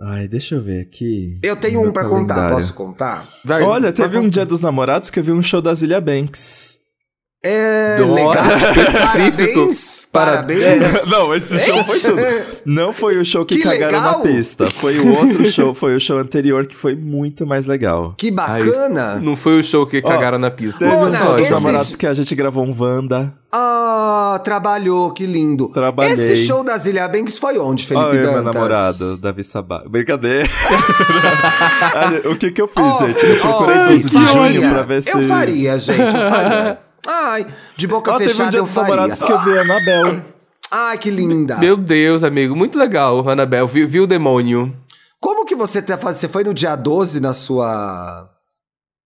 [0.00, 1.38] Ai, deixa eu ver aqui.
[1.42, 2.42] Eu tenho um pra calendário.
[2.42, 3.28] contar, posso contar?
[3.44, 6.00] Vai, Olha, teve um vai- dia dos namorados que eu vi um show da Zilia
[6.00, 6.71] Banks.
[7.44, 8.44] É, Nossa, legal.
[9.26, 9.68] específico.
[9.68, 11.06] Parabéns, Para- parabéns.
[11.08, 12.20] Não, esse show foi tudo.
[12.64, 14.18] Não foi o show que, Que cagaram legal!
[14.18, 14.66] na pista.
[14.68, 18.14] Foi o outro show, foi o show anterior que foi muito mais legal.
[18.16, 19.16] Que bacana.
[19.20, 20.78] Não foi o show que cagaram na pista.
[20.80, 23.34] Teve Mona, um dos esses- namorados que a gente gravou um Wanda.
[23.54, 25.68] Ah, trabalhou, que lindo.
[25.68, 26.14] Trabalhei.
[26.14, 28.34] Esse show da Zilia Banks foi onde, Felipe Olha Dantas?
[28.44, 29.82] meu namorado, Davi Sabá.
[29.86, 30.48] Brincadeira.
[32.06, 33.26] Olha, o que que eu fiz, Ó, gente?
[33.26, 35.10] Eu procurei 12 de junho pra ver se...
[35.10, 36.78] Eu faria, gente, eu faria.
[37.06, 38.94] Ai, de boca Ó, teve um fechada dia eu dos faria.
[38.96, 40.22] namorados que eu vi a Anabel.
[40.70, 41.58] Ai, que linda.
[41.58, 43.66] Meu Deus, amigo, muito legal, Annabelle.
[43.66, 44.74] Viu, viu o demônio?
[45.20, 46.20] Como que você tá fazendo?
[46.20, 48.28] Você foi no dia 12 na sua...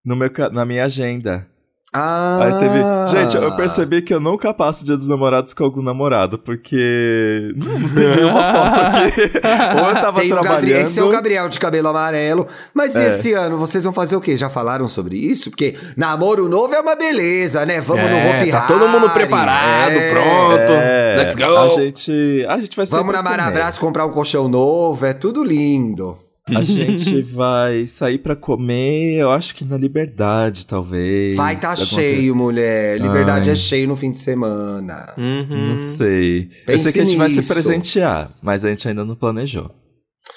[0.05, 1.47] No meu, na minha agenda.
[1.93, 2.39] Ah...
[2.43, 2.83] Aí teve.
[3.09, 7.53] Gente, eu percebi que eu nunca passo dia dos namorados com algum namorado, porque.
[7.55, 9.21] Não, não tem nenhuma foto aqui.
[9.81, 10.43] Ou eu tava Tem o trabalhando.
[10.43, 12.45] Gabriel, esse é o Gabriel de cabelo amarelo.
[12.73, 13.07] Mas É.
[13.09, 14.37] esse ano, vocês vão fazer o quê?
[14.37, 15.49] Já falaram sobre isso?
[15.49, 17.79] Porque namoro novo é uma beleza, né?
[17.79, 18.67] Vamos no É, Hopi tá Hari.
[18.67, 20.11] todo mundo preparado, É.
[20.11, 20.71] pronto.
[20.73, 21.57] É, Let's go.
[21.57, 23.23] A gente, a gente vai Vamos na.
[23.23, 26.17] Marabras comprar um colchão novo, é tudo lindo.
[26.55, 31.35] A gente vai sair pra comer, eu acho que na Liberdade, talvez.
[31.35, 32.99] Vai tá Alguma cheio, mulher.
[33.01, 33.53] Liberdade Ai.
[33.53, 35.11] é cheio no fim de semana.
[35.15, 35.69] coisa- Uhum.
[35.69, 36.43] Não sei.
[36.43, 37.53] eu Pense sei que a gente vai se nisso.
[37.53, 39.71] presentear, mas a gente ainda não planejou.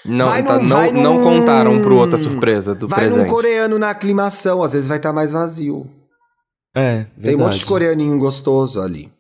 [0.05, 3.11] Não, Vai tá- num- não, vai não num- contaram pro outra surpresa do Vai num
[3.13, 3.31] presente.
[3.31, 5.87] coreano na aclimação, às vezes vai estar mais vazio.
[6.75, 7.67] É, Tem um monte de verdade.
[7.67, 9.11] coreaninho gostoso ali.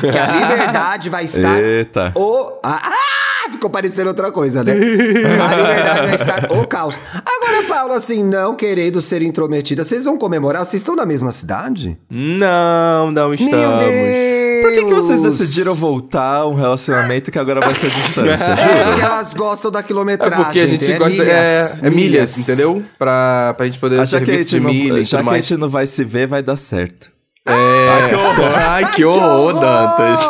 [0.00, 2.12] Que a liberdade vai estar Eita.
[2.16, 2.58] o.
[2.62, 2.90] Ah, ah,
[3.64, 4.72] ficou parecendo outra coisa, né?
[5.40, 7.00] A liberdade vai estar o caos.
[7.14, 10.64] Agora, Paulo, assim, não querendo ser intrometida, vocês vão comemorar?
[10.66, 11.98] Vocês estão na mesma cidade?
[12.10, 13.54] Não, não estamos.
[13.56, 14.34] Meu Deus!
[14.62, 18.24] Por que, que vocês decidiram voltar a um relacionamento que agora vai ser distância?
[18.54, 18.84] É Juro?
[18.90, 20.44] porque elas gostam da É quilometragem.
[20.44, 21.10] porque a gente é gosta.
[21.22, 22.82] milhas, é, é milhas, entendeu?
[22.98, 25.38] Pra, pra gente poder Ah, já que, a gente não, milha já tudo que a
[25.38, 27.10] gente não vai se ver, vai dar certo.
[27.46, 28.08] É...
[28.08, 28.54] que horror.
[28.56, 30.20] Ai, que horror, Dantas.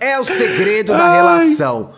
[0.00, 1.90] É o segredo da relação.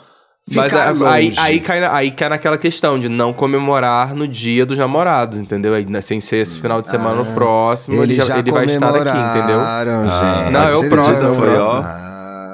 [0.50, 1.04] Mas a- longe.
[1.06, 5.72] aí, aí, cai, aí cai naquela questão de não comemorar no dia dos namorados, entendeu?
[5.72, 8.66] Aí, né, sem ser esse final de semana no próximo, ele, já, já ele vai
[8.66, 9.60] estar aqui, entendeu?
[9.60, 12.02] Ah, não, é o próximo, foi, ó.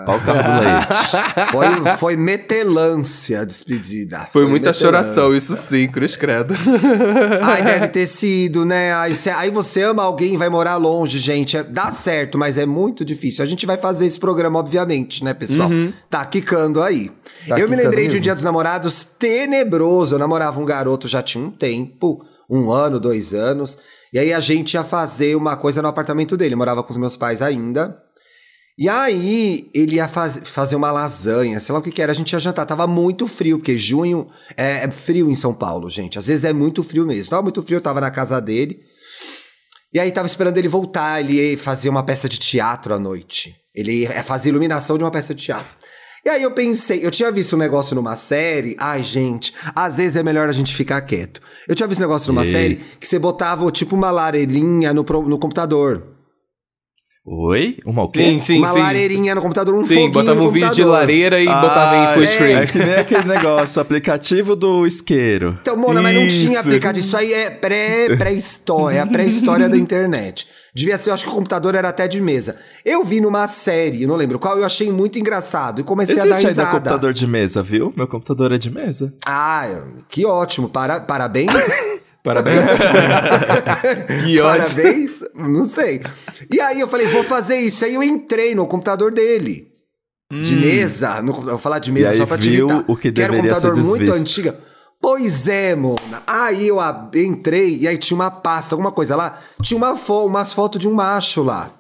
[0.08, 1.50] o carro do leite.
[1.50, 4.26] Foi, foi metelância a despedida.
[4.32, 4.86] Foi muita metelância.
[5.02, 6.54] choração, isso sim, cruz credo.
[7.42, 8.94] Ai, deve ter sido, né?
[8.94, 11.56] Aí, cê- aí você ama alguém e vai morar longe, gente.
[11.58, 13.44] É- dá certo, mas é muito difícil.
[13.44, 15.68] A gente vai fazer esse programa, obviamente, né, pessoal?
[16.08, 17.10] Tá quicando aí.
[17.48, 20.14] Tá eu me lembrei de um dia dos namorados tenebroso.
[20.14, 23.78] Eu namorava um garoto já tinha um tempo, um ano, dois anos.
[24.12, 26.54] E aí a gente ia fazer uma coisa no apartamento dele.
[26.54, 27.96] Eu morava com os meus pais ainda.
[28.80, 32.14] E aí, ele ia faz- fazer uma lasanha, sei lá o que que era, a
[32.14, 32.64] gente ia jantar.
[32.64, 36.16] Tava muito frio, porque junho é, é frio em São Paulo, gente.
[36.16, 37.28] Às vezes é muito frio mesmo.
[37.30, 38.78] Tava muito frio, eu tava na casa dele.
[39.92, 43.56] E aí, tava esperando ele voltar, ele ia fazer uma peça de teatro à noite.
[43.74, 45.74] Ele ia fazer iluminação de uma peça de teatro.
[46.24, 48.76] E aí eu pensei, eu tinha visto um negócio numa série.
[48.78, 51.40] Ai, gente, às vezes é melhor a gente ficar quieto.
[51.66, 52.50] Eu tinha visto um negócio numa Ei.
[52.50, 56.02] série que você botava tipo uma lareirinha no, pro- no computador.
[57.30, 57.76] Oi?
[57.84, 58.22] Uma o quê?
[58.24, 58.78] Sim, sim, uma sim.
[58.78, 62.14] lareirinha no computador, um Sim, foguinho botava um vídeo de lareira e Ah, botava em
[62.14, 62.56] full é, screen.
[62.56, 65.58] É que nem aquele negócio, aplicativo do isqueiro.
[65.60, 66.98] Então, Mona, mas não tinha aplicado.
[66.98, 70.48] Isso aí é pré- pré-história, é a pré-história da internet.
[70.74, 72.56] Devia ser, eu acho que o computador era até de mesa.
[72.84, 76.30] Eu vi numa série, não lembro qual, eu achei muito engraçado e comecei a dar
[76.30, 76.78] Existe ainda risada.
[76.78, 77.92] computador de mesa, viu?
[77.96, 79.12] Meu computador é de mesa.
[79.26, 80.68] Ah, que ótimo.
[80.68, 81.50] Para, parabéns.
[82.22, 82.58] Parabéns.
[84.24, 84.64] que ótimo.
[84.74, 85.20] parabéns.
[85.34, 86.02] Não sei.
[86.52, 87.84] E aí eu falei, vou fazer isso.
[87.84, 89.68] Aí eu entrei no computador dele.
[90.30, 91.22] De mesa.
[91.22, 92.16] No, eu vou falar de mesa Hum.
[92.18, 92.84] Só pra te viu irritar.
[92.90, 94.52] o que era um computador muito antigo.
[95.00, 96.22] Pois é, Mona.
[96.26, 96.78] Aí eu
[97.14, 99.38] entrei e aí tinha uma pasta, alguma coisa lá.
[99.62, 101.70] Tinha uma fo umas fotos de um macho lá.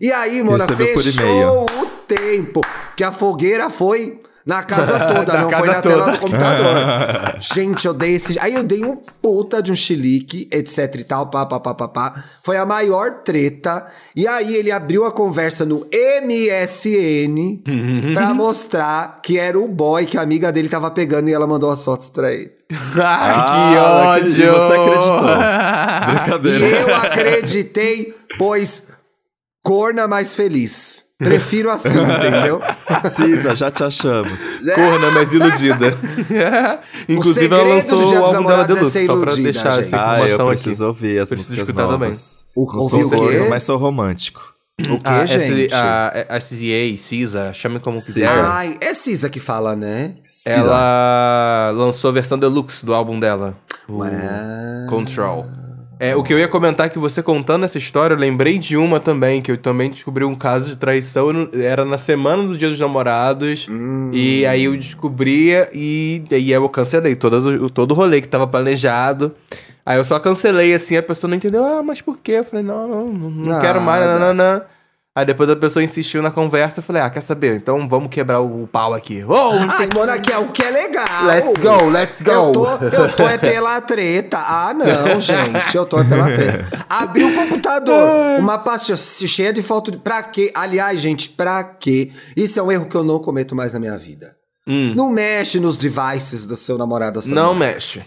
[0.00, 2.60] E aí, Mona, Recebeu fechou o tempo
[2.96, 6.12] que a fogueira foi na casa toda, Na não foi casa na tela toda.
[6.12, 7.36] do computador.
[7.40, 8.38] Gente, eu dei esse.
[8.38, 11.88] Aí eu dei um puta de um chilique, etc e tal, pá, pá, pá, pá,
[11.88, 12.24] pá.
[12.42, 13.86] Foi a maior treta.
[14.14, 17.62] E aí ele abriu a conversa no MSN
[18.14, 21.70] pra mostrar que era o boy que a amiga dele tava pegando e ela mandou
[21.70, 22.52] as fotos pra ele.
[22.96, 24.52] Ai, que Ah, ódio.
[24.52, 25.28] Você acreditou.
[25.30, 26.66] E Brincadeira.
[26.80, 28.88] eu acreditei, pois
[29.62, 31.04] corna mais feliz.
[31.24, 32.60] Prefiro assim, entendeu?
[33.08, 34.40] Cisa, já te achamos.
[34.74, 35.94] Corna mais iludida.
[37.08, 39.86] Inclusive, ela lançou o álbum dela Namorados é Deluxe, ser só pra iludida, deixar gente.
[39.86, 40.62] essa Ah, eu informação aqui.
[40.62, 42.08] preciso ouvir as Preciso músicas escutar também.
[42.10, 42.44] novas.
[42.54, 43.46] O- Não ouviu sou o quê?
[43.50, 44.54] mas sou romântico.
[44.80, 45.72] O que, Ah, gente?
[45.72, 48.26] A, a SZA, Cisa, chame como quiser.
[48.28, 50.14] Ai, é Cisa que fala, né?
[50.44, 53.54] Ela lançou a versão deluxe do álbum dela.
[53.88, 54.86] O Ah.
[54.88, 55.46] Control.
[56.08, 58.76] É, o que eu ia comentar é que você contando essa história, eu lembrei de
[58.76, 61.32] uma também, que eu também descobri um caso de traição.
[61.32, 63.66] não- Era na semana do Dia dos Namorados.
[63.70, 64.10] Hum.
[64.12, 69.32] E aí eu descobria e aí eu cancelei todas, todo o rolê que tava planejado.
[69.86, 71.64] Aí eu só cancelei assim, a pessoa não entendeu.
[71.64, 72.32] Ah, mas por quê?
[72.32, 74.18] Eu falei, não, não, não, não quero mais, Nada.
[74.18, 74.62] nananã.
[75.16, 77.54] Aí depois a pessoa insistiu na conversa, eu falei, ah, quer saber?
[77.56, 79.22] Então vamos quebrar o pau aqui.
[79.24, 81.26] Oh, Ai, Mona, que é o que é legal.
[81.26, 82.30] Let's go, let's go.
[82.32, 84.38] Eu tô, eu tô é pela treta.
[84.38, 85.76] Ah, não, gente.
[85.76, 86.66] Eu tô é pela treta.
[86.90, 88.40] Abri o computador.
[88.40, 89.92] Uma pasta cheia de foto.
[89.92, 89.98] De...
[89.98, 90.50] Pra quê?
[90.52, 92.10] Aliás, gente, pra quê?
[92.36, 94.34] Isso é um erro que eu não cometo mais na minha vida.
[94.66, 94.94] Hum.
[94.96, 97.74] Não mexe nos devices do seu namorado sua Não namorada.
[97.74, 98.02] mexe.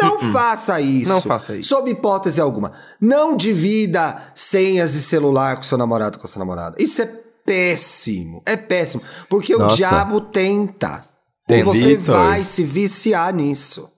[0.00, 1.08] Não faça isso.
[1.08, 1.68] Não faça isso.
[1.68, 2.72] Sob hipótese alguma.
[3.00, 6.76] Não divida senhas de celular com seu namorado com sua namorada.
[6.78, 7.06] Isso é
[7.44, 8.42] péssimo.
[8.44, 9.02] É péssimo.
[9.28, 9.76] Porque o Nossa.
[9.76, 11.04] diabo tenta.
[11.46, 12.16] Tem, e você Vitor.
[12.16, 13.88] vai se viciar nisso.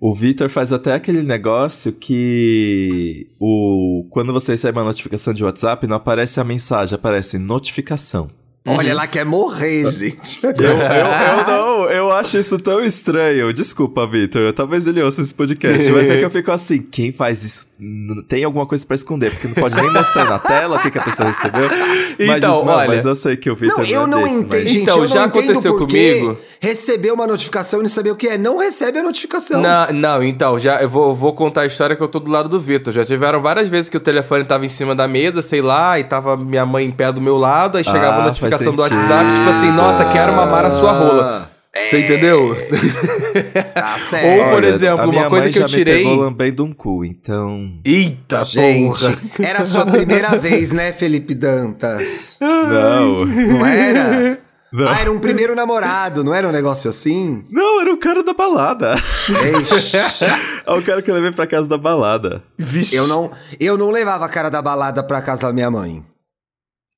[0.00, 5.86] O Vitor faz até aquele negócio que o quando você recebe uma notificação de WhatsApp,
[5.86, 8.30] não aparece a mensagem, aparece notificação.
[8.66, 10.40] Olha, ela quer morrer, gente.
[10.42, 13.52] Eu, eu, eu não, eu acho isso tão estranho.
[13.52, 14.52] Desculpa, Vitor.
[14.52, 17.66] Talvez ele ouça esse podcast, mas é que eu fico assim: quem faz isso
[18.28, 20.98] tem alguma coisa pra esconder, porque não pode nem mostrar na tela o que, que
[20.98, 21.68] a pessoa recebeu.
[22.18, 24.34] mas, Então, isso, olha- mas eu sei que o Vitor Não, eu é não desse,
[24.34, 24.82] entendo, mas- gente.
[24.82, 26.38] Então, eu já aconteceu comigo.
[26.58, 28.38] Receber uma notificação e não saber o que é.
[28.38, 29.60] Não recebe a notificação.
[29.60, 32.48] Não, não, então, já eu vou, vou contar a história que eu tô do lado
[32.48, 32.94] do Vitor.
[32.94, 36.04] Já tiveram várias vezes que o telefone tava em cima da mesa, sei lá, e
[36.04, 38.82] tava minha mãe em pé do meu lado, aí chegava Ah, a notificação faz do.
[38.82, 41.50] WhatsApp, tipo assim, nossa, quero mamar a sua rola.
[41.74, 42.56] Você entendeu?
[43.74, 44.26] Tá certo.
[44.40, 47.80] Ou, por Olha, exemplo, uma coisa que eu tirei- pegou lambendo um cu, então.
[47.84, 49.16] Eita, Gente, porra.
[49.46, 52.38] era a sua primeira vez, né, Felipe Dantas?
[52.40, 53.26] Não.
[53.26, 54.38] Não era?
[54.72, 54.88] Não.
[54.88, 57.44] Ah, era um primeiro namorado, não era um negócio assim?
[57.50, 58.94] Não, era o cara da balada.
[60.66, 62.42] É o cara que eu levei pra casa da balada.
[62.92, 66.02] Eu não, eu não levava a cara da balada pra casa da minha mãe.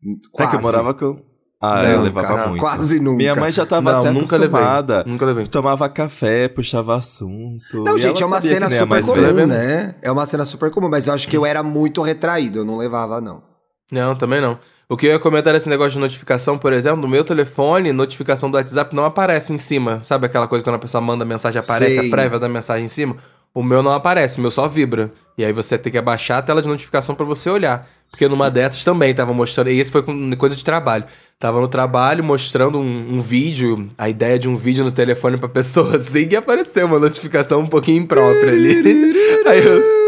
[0.04, 0.50] É Quase.
[0.52, 1.20] que eu morava com.
[1.60, 2.60] Ah, Não, eu levava cara, muito.
[2.60, 3.16] Quase nunca.
[3.16, 4.96] Minha mãe já tava Não, até nunca acostumada.
[4.98, 5.12] levei.
[5.12, 5.46] Nunca levei.
[5.48, 7.82] Tomava café, puxava assunto.
[7.84, 9.46] Não, gente, é uma cena super comum, velha.
[9.46, 9.94] né?
[10.00, 12.76] É uma cena super comum, mas eu acho que eu era muito retraído, eu não
[12.76, 13.42] levava, não.
[13.90, 14.58] Não, também não.
[14.88, 18.50] O que eu ia comentar esse negócio de notificação, por exemplo, no meu telefone, notificação
[18.50, 20.00] do WhatsApp não aparece em cima.
[20.02, 22.06] Sabe aquela coisa quando a pessoa manda mensagem, aparece Sei.
[22.06, 23.16] a prévia da mensagem em cima?
[23.54, 25.10] O meu não aparece, o meu só vibra.
[25.36, 27.88] E aí você tem que abaixar a tela de notificação pra você olhar.
[28.10, 30.02] Porque numa dessas também tava mostrando, e esse foi
[30.36, 31.04] coisa de trabalho.
[31.38, 35.48] Tava no trabalho mostrando um, um vídeo, a ideia de um vídeo no telefone pra
[35.48, 38.74] pessoa assim, e apareceu uma notificação um pouquinho imprópria ali.
[39.46, 39.98] aí eu.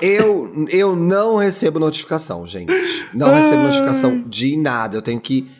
[0.00, 2.72] Eu, eu não recebo notificação, gente.
[3.12, 4.96] Não recebo notificação de nada.
[4.96, 5.50] Eu tenho que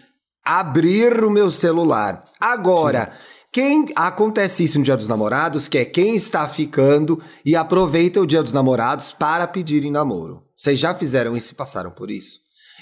[0.44, 2.22] abrir o meu celular.
[2.40, 3.10] Agora,
[3.56, 8.26] quem acontece isso no Dia dos Namorados, que é quem está ficando e aproveita o
[8.26, 10.42] Dia dos Namorados para pedir em namoro.
[10.54, 12.38] Vocês já fizeram isso e passaram por isso?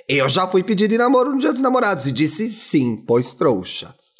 [0.09, 3.95] Eu já fui pedir em namoro no Dia dos Namorados e disse sim, pois trouxa.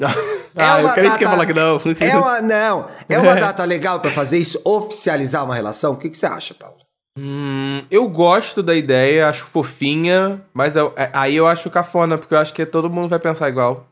[0.55, 1.81] ah, eu uma creio que ia data- falar que não.
[1.99, 5.91] É uma, não, é uma data legal pra fazer isso, oficializar uma relação?
[5.91, 6.77] O que, que você acha, Paulo?
[7.19, 12.33] Hum, eu gosto da ideia, acho fofinha, mas eu- é- aí eu acho cafona, porque
[12.33, 13.89] eu acho que todo mundo vai pensar igual.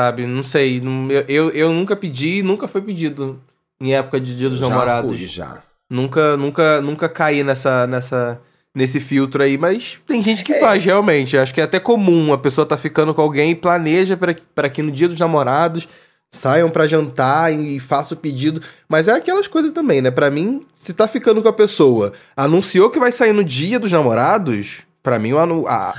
[0.00, 0.26] Sabe?
[0.26, 0.80] Não sei.
[0.80, 3.38] não- eu, eu, nunca pedi, nunca foi pedido
[3.80, 5.10] em época de Dia dos já Namorados.
[5.16, 5.62] fui, já.
[5.90, 8.40] Nunca, nunca, nunca caí nessa, nessa,
[8.74, 10.44] nesse filtro aí, mas tem gente É.
[10.44, 11.36] que faz, realmente.
[11.36, 14.16] Acho que é até comum a pessoa tá ficando com alguém e planeja
[14.54, 15.86] para que no dia dos namorados
[16.32, 18.62] saiam pra jantar e faça o pedido.
[18.88, 20.10] Mas é aquelas coisas também, né?
[20.10, 23.90] Pra mim, se tá ficando com a pessoa, anunciou que vai sair no dia dos
[23.92, 25.92] namorados, pra mim, o anu- a-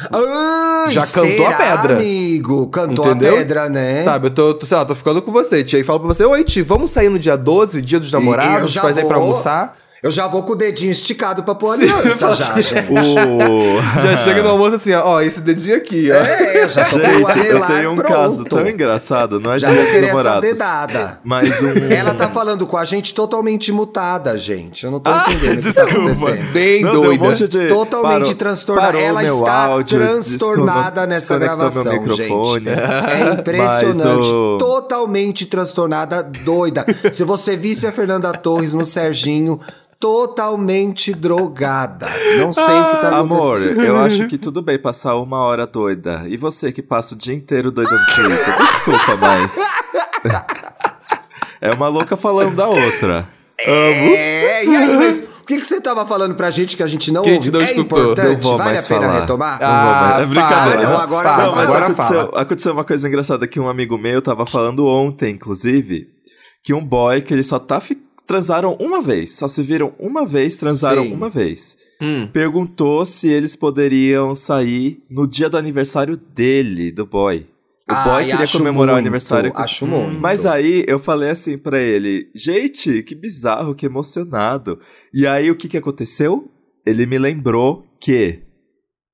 [0.86, 1.96] Ai, Já cantou a pedra.
[1.98, 2.68] amigo.
[2.68, 3.34] Cantou Entendeu?
[3.34, 4.04] a pedra, né?
[4.04, 6.24] Sabe, eu tô, tô, sei lá, tô ficando com você, tia, e falo pra você,
[6.26, 9.78] oi, Ti, vamos sair no dia 12, dia dos namorados, já fazer pra almoçar?
[10.04, 12.74] Eu já vou com o dedinho esticado pra pôr aliança já, gente.
[12.90, 13.80] O...
[14.02, 16.16] Já chega no almoço assim, ó, ó, esse dedinho aqui, ó.
[16.16, 18.08] É, eu já tô com o Gente, eu tenho um pronto.
[18.12, 20.50] caso tão engraçado, não é Já Dia vou dos querer essa namorados.
[20.50, 21.20] dedada.
[21.24, 21.68] Mas um...
[21.92, 24.84] Ela tá falando com a gente totalmente mutada, gente.
[24.86, 26.12] Eu não tô Ah, entendendo o que tá desculpa.
[26.12, 26.52] acontecendo.
[26.52, 27.24] Bem Não, um doida.
[27.24, 28.88] monte de- Totalmente parou- transtornada.
[28.94, 32.66] parou Ela meu está áudio, transtornada nessa gravação, microfone.
[32.66, 32.70] gente.
[32.80, 34.28] É impressionante.
[34.34, 36.86] O- Totalmente transtornada, doida.
[37.12, 39.60] Se você visse a Fernanda Torres no Serginho,
[40.02, 42.08] totalmente drogada.
[42.40, 46.24] Não sei o que tá Amor, eu acho que tudo bem passar uma hora doida.
[46.28, 48.58] E você que passa o dia inteiro doida no Twitter?
[48.58, 49.56] Desculpa, mas.
[51.64, 53.28] É uma louca falando da outra.
[53.64, 57.12] É, e aí, mas o que, que você tava falando pra gente que a gente
[57.12, 58.00] não Que a gente não é escutou.
[58.00, 58.34] importante?
[58.34, 59.20] Não vou vale a mais pena falar.
[59.20, 59.60] retomar?
[59.62, 60.82] Ah, É brincadeira.
[60.82, 60.90] fala.
[60.90, 62.42] Não, agora Fala, não, Não, mas agora aconteceu, fala.
[62.42, 66.08] aconteceu uma coisa engraçada que um amigo meu tava falando ontem, inclusive,
[66.64, 70.26] que um boy que ele só tá fi- transaram uma vez, só se viram uma
[70.26, 71.14] vez, transaram Sim.
[71.14, 71.78] uma vez.
[72.02, 72.28] Hum.
[72.28, 77.46] Perguntou se eles poderiam sair no dia do aniversário dele, do boy.
[77.90, 80.18] O boy queria comemorar o muito, aniversário com acho muito.
[80.18, 84.80] Mas aí eu falei assim pra ele, gente, que bizarro, que emocionado.
[85.14, 86.50] E aí o que que aconteceu?
[86.86, 88.44] Ele me lembrou que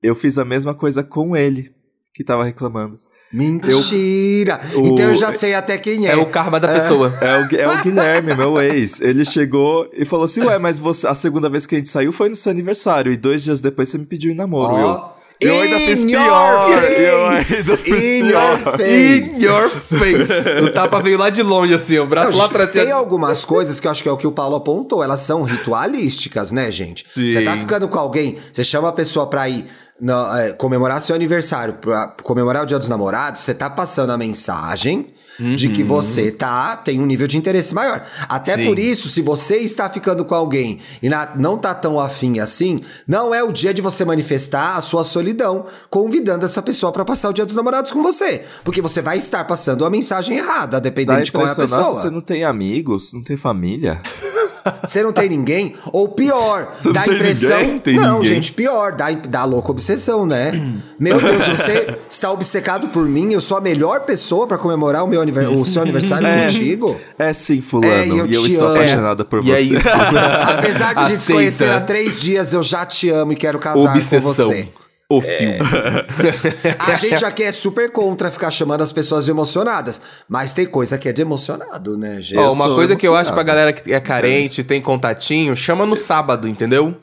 [0.00, 1.72] eu fiz a mesma coisa com ele,
[2.14, 3.00] que tava reclamando.
[3.32, 4.60] Mentira!
[4.72, 6.12] Eu- então eu o- já sei até quem é.
[6.12, 7.12] É o karma da pessoa.
[7.20, 9.00] É o, é o Guilherme, meu ex.
[9.00, 12.12] Ele chegou e falou assim: Ué, mas você, a segunda vez que a gente saiu
[12.12, 13.12] foi no seu aniversário.
[13.12, 14.74] E dois dias depois você me pediu em namoro.
[14.74, 15.18] Ó.
[15.40, 16.68] Eu, eu ainda In fiz pior.
[16.98, 17.68] Eu ainda fiz
[18.04, 18.58] In pior.
[18.60, 19.30] your face!
[19.38, 20.64] In your face.
[20.64, 22.70] O tapa veio lá de longe, assim, o braço Não, lá atrás.
[22.72, 25.44] tem algumas coisas que eu acho que é o que o Paulo apontou, elas são
[25.44, 27.06] ritualísticas, né, gente?
[27.14, 27.30] Sim.
[27.32, 29.66] Você tá ficando com alguém, você chama a pessoa pra ir
[30.00, 34.18] na- é, comemorar seu aniversário, pra comemorar o dia dos namorados, você tá passando a
[34.18, 35.14] mensagem
[35.56, 38.04] de que você tá, tem um nível de interesse maior.
[38.28, 38.64] Até Sim.
[38.66, 42.80] por isso, se você está ficando com alguém e na- não tá tão afim assim,
[43.06, 47.28] não é o dia de você manifestar a sua solidão, convidando essa pessoa pra passar
[47.28, 48.42] o dia dos namorados com você.
[48.64, 51.82] Porque você vai estar passando a mensagem errada, Dá dependendo de qual é a pessoa.
[51.82, 54.00] nossa, você não tem amigos, não tem família.
[54.86, 55.74] Você não tem ninguém?
[55.92, 57.58] Ou pior, Você não dá tem impressão.
[57.60, 57.78] ninguém?
[57.78, 58.34] Tem não, ninguém.
[58.34, 60.52] gente, pior, dá, dá louca obsessão, né?
[60.98, 65.08] Meu Deus, você está obcecado por mim, eu sou a melhor pessoa pra comemorar o,
[65.08, 65.20] meu
[65.58, 66.42] o seu aniversário É.
[66.46, 67.00] contigo.
[67.18, 67.88] É sim, fulano.
[67.92, 68.76] É, e eu e eu estou amo.
[68.76, 69.52] apaixonada por E você.
[69.52, 69.88] é isso.
[70.58, 73.58] Apesar de a gente se conhecer há três dias, eu já te amo e quero
[73.58, 74.20] casar com Obsessão.
[74.48, 74.68] você.
[75.10, 75.30] O fio.
[76.78, 80.98] A gente aqui é super contra ficar chamando as pessoas de emocionadas, mas tem coisa
[80.98, 82.38] que é de emocionado, né, gente?
[82.38, 85.96] Ó, uma coisa que eu acho pra galera que é carente, tem contatinho, chama no
[85.96, 86.94] sábado, entendeu?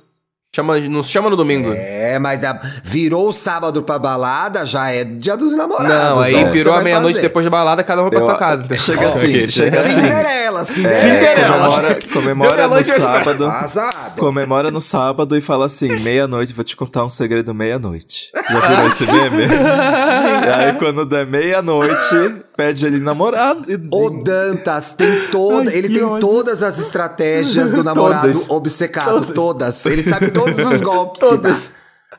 [0.55, 1.69] Chama, não chama no domingo.
[1.73, 5.89] É, mas a- virou o sábado pra balada, já é dia dos namorados.
[5.93, 8.35] Não, aí ó, virou a vai meia-noite depois da balada, cada um pra Eu- tua
[8.37, 8.63] casa.
[8.65, 8.77] entendeu?
[8.81, 9.93] Chega assim, Ok, chega assim.
[9.95, 11.57] Cinderela, É, Cinderela.
[11.67, 13.45] comemora comemora no sábado.
[13.47, 14.15] Azado.
[14.17, 18.31] Comemora no sábado e fala assim: meia-noite, vou te contar um segredo meia-noite.
[18.49, 19.43] Já viu esse meme?
[19.43, 22.15] e aí, quando der meia-noite,
[22.55, 23.65] pede ele namorado.
[23.93, 26.19] O Dantas tem toda, Ai, ele tem ódio.
[26.27, 28.49] todas as estratégias do namorado Todas.
[28.49, 29.85] obcecado, todas.
[29.85, 31.55] Ele sabe todos os golpes dá.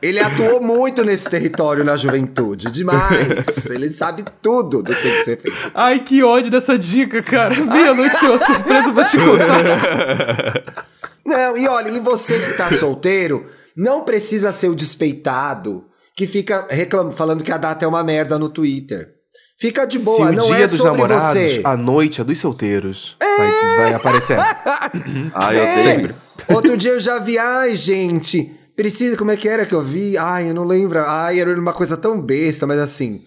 [0.03, 2.71] Ele atuou muito nesse território na juventude.
[2.71, 3.65] Demais.
[3.71, 5.57] Ele sabe tudo do que tem que ser feito.
[5.75, 7.55] Ai, que ódio dessa dica, cara.
[7.55, 10.65] Meia-noite tem uma surpresa pra te contar.
[11.25, 15.85] Não, e olha, e você que tá solteiro, não precisa ser o despeitado
[16.15, 19.16] que fica reclamando, falando que a data é uma merda no Twitter.
[19.59, 21.61] Fica de boa, Se o não dia é dos sobre namorados, você.
[21.65, 23.17] a noite é dos solteiros.
[23.21, 24.39] Vai, vai aparecer.
[25.35, 25.81] Ai, eu É.
[25.95, 26.09] odeio.
[26.55, 30.19] Outro dia eu já vi, ai, gente, precisa, como é que era que eu vi?
[30.19, 31.01] Ai, eu não lembro.
[31.01, 33.25] Ai, era uma coisa tão besta, mas assim,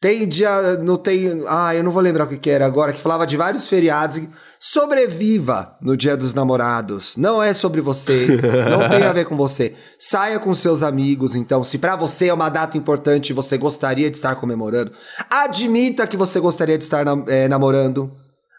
[0.00, 3.00] tem dia, não tem, ai, eu não vou lembrar o que que era agora, que
[3.00, 4.20] falava de vários feriados.
[4.60, 7.16] Sobreviva no Dia dos Namorados.
[7.16, 8.26] Não é sobre você,
[8.70, 9.74] não tem a ver com você.
[9.98, 11.62] Saia com seus amigos, então.
[11.62, 14.92] Se pra você é uma data importante e você gostaria de estar comemorando,
[15.30, 18.10] admita que você gostaria de estar nam- eh, namorando.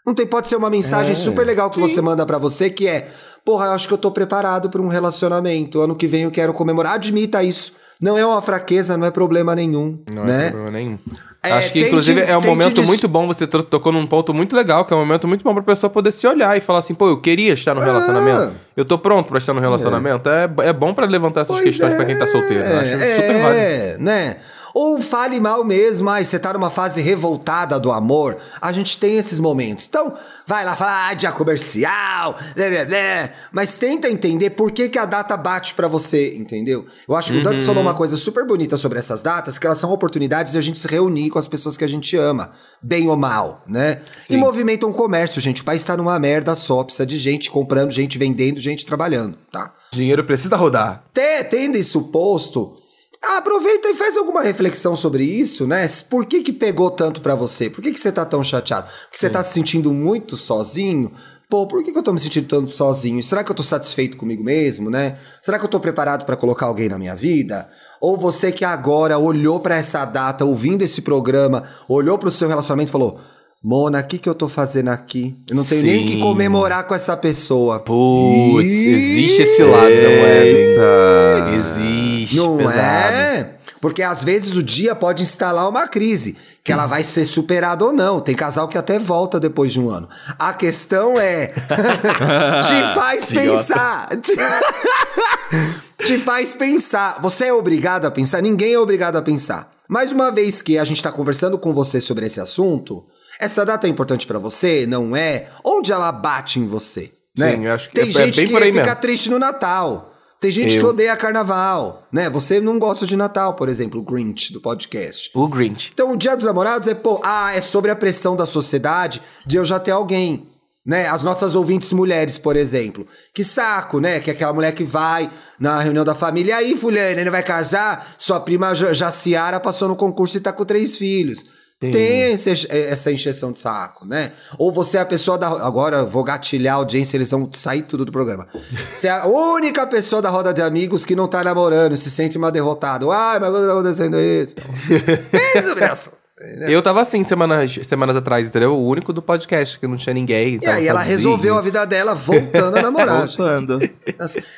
[0.05, 2.87] Não tem, pode ser uma mensagem É, super legal que você manda pra você que
[2.87, 3.09] é:
[3.45, 5.81] Porra, eu acho que eu tô preparado pra um relacionamento.
[5.81, 6.93] Ano que vem eu quero comemorar.
[6.93, 7.73] Admita isso.
[8.01, 9.99] Não é uma fraqueza, não é problema nenhum.
[10.13, 10.47] Não né?
[10.47, 10.97] é problema nenhum.
[11.43, 13.25] É, Acho que, inclusive, é um momento dis- muito bom.
[13.27, 16.11] Você tocou num ponto muito legal, que é um momento muito bom pra pessoa poder
[16.11, 18.53] se olhar e falar assim, pô, eu queria estar no relacionamento.
[18.75, 20.29] Eu tô pronto pra estar no relacionamento.
[20.29, 22.63] É, é bom pra levantar essas Pois questões é, pra quem tá solteiro.
[22.63, 23.59] Eu acho é, super válido.
[23.61, 24.35] É, né?
[24.73, 28.37] Ou fale mal mesmo, ai, você tá numa fase revoltada do amor.
[28.61, 29.85] A gente tem esses momentos.
[29.87, 30.13] Então,
[30.45, 33.33] vai lá falar, ah, dia comercial, blé, blé, blé.
[33.51, 36.85] mas tenta entender por que, que a data bate pra você, entendeu?
[37.07, 37.65] Eu acho que o Dante Uhum.
[37.65, 40.79] falou uma coisa super bonita sobre essas datas, que elas são oportunidades de a gente
[40.79, 42.51] se reunir com as pessoas que a gente ama,
[42.81, 44.01] bem ou mal, né?
[44.29, 45.61] E movimenta um comércio, gente.
[45.61, 49.73] O país tá numa merda só, precisa de gente comprando, gente vendendo, gente trabalhando, tá?
[49.91, 51.03] Dinheiro precisa rodar.
[51.13, 52.75] Te- tendo isso posto,
[53.21, 55.87] aproveita e faz alguma reflexão sobre isso, né?
[56.09, 57.69] Por que que pegou tanto pra você?
[57.69, 58.87] Por que que você tá tão chateado?
[59.03, 61.11] Porque você tá se sentindo muito sozinho?
[61.49, 63.23] Pô, por que que eu tô me sentindo tanto sozinho?
[63.23, 65.17] Será que eu tô satisfeito comigo mesmo, né?
[65.41, 67.67] Será que eu tô preparado pra colocar alguém na minha vida?
[67.99, 72.89] Ou você que agora olhou pra essa data, ouvindo esse programa, olhou pro seu relacionamento
[72.89, 73.19] e falou:
[73.61, 75.35] Mona, o que, que eu tô fazendo aqui?
[75.49, 76.13] Eu não tenho nem Sim.
[76.13, 77.79] que comemorar com essa pessoa.
[77.79, 81.55] Putz, Ih, existe esse lado da moeda.
[81.57, 82.77] Existe, Não pesado.
[82.77, 83.55] é?
[83.81, 87.91] Porque às vezes o dia pode instalar uma crise, que ela vai ser superada ou
[87.91, 88.21] não.
[88.21, 90.07] Tem casal que até volta depois de um ano.
[90.37, 91.47] A questão é.
[92.63, 94.09] te faz pensar.
[94.21, 94.35] Te...
[96.05, 97.19] te faz pensar.
[97.21, 98.41] Você é obrigado a pensar?
[98.41, 99.69] Ninguém é obrigado a pensar.
[99.87, 103.03] Mas uma vez que a gente tá conversando com você sobre esse assunto,
[103.39, 104.85] essa data é importante pra você?
[104.85, 105.47] Não é?
[105.63, 107.11] Onde ela bate em você?
[107.37, 107.55] Né?
[107.55, 108.99] Sim, eu acho que Tem é gente bem que por aí fica mesmo.
[109.01, 110.13] triste no Natal.
[110.41, 110.89] Tem gente que Eu.
[110.89, 112.29] odeia carnaval, né?
[112.29, 115.29] Você não gosta de Natal, por exemplo, o Grinch do podcast.
[115.33, 115.91] O Grinch.
[115.93, 119.57] Então, o Dia dos Namorados é, pô, ah, é sobre a pressão da sociedade de
[119.57, 120.47] eu já ter alguém,
[120.85, 121.07] né?
[121.09, 123.05] As nossas ouvintes mulheres, por exemplo.
[123.33, 124.21] Que saco, né?
[124.21, 125.29] Que é aquela mulher que vai
[125.59, 126.51] na reunião da família.
[126.51, 128.15] E aí, fulano, ele vai casar?
[128.17, 131.45] Sua prima Ja- Jaciara passou no concurso e tá com três filhos.
[131.79, 134.33] Tem esse- essa encheção de saco, né?
[134.57, 135.47] Ou você é a pessoa da.
[135.47, 138.47] Agora vou gatilhar a audiência, eles vão sair tudo do programa.
[138.93, 142.09] Você é a única pessoa da roda de amigos que não tá namorando e se
[142.11, 143.05] sente uma derrotada.
[143.09, 144.55] Ai, mas tá acontecendo isso?
[145.55, 146.18] Isso,
[146.67, 148.73] Eu tava assim semanas, semanas atrás, entendeu?
[148.73, 150.59] O único do podcast, que não tinha ninguém.
[150.61, 153.27] E aí ela resolveu a vida dela voltando a namorar.
[153.27, 153.37] gente.
[153.39, 153.79] Voltando.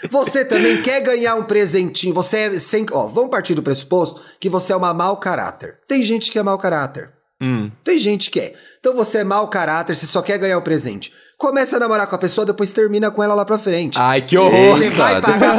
[0.10, 2.14] Você também quer ganhar um presentinho.
[2.14, 2.86] Você é sem.
[2.92, 5.80] Ó, vamos partir do pressuposto que você é uma mau caráter.
[5.88, 7.10] Tem gente que é mau caráter.
[7.42, 7.72] Hum.
[7.84, 8.54] Tem gente que é.
[8.80, 11.12] Então você é mau caráter, você só quer ganhar um presente.
[11.42, 13.98] Começa a namorar com a pessoa, depois termina com ela lá pra frente.
[14.00, 14.78] Ai, que horror!
[14.78, 15.56] Você vai pagar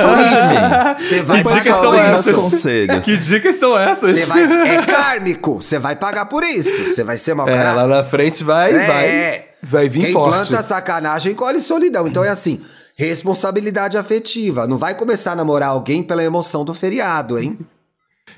[0.96, 0.96] mim.
[0.96, 3.04] Você vai pagar os essas conselhos.
[3.04, 4.20] Que dicas são essas?
[4.20, 4.42] Você vai.
[4.76, 5.60] É kármico.
[5.60, 6.86] Você vai pagar por isso.
[6.86, 8.86] Você vai ser mau É, lá na frente vai, É.
[8.86, 10.46] vai, vai vir Quem forte.
[10.50, 12.06] planta sacanagem colhe solidão.
[12.06, 12.60] Então é assim,
[12.94, 14.68] responsabilidade afetiva.
[14.68, 17.58] Não vai começar a namorar alguém pela emoção do feriado, hein?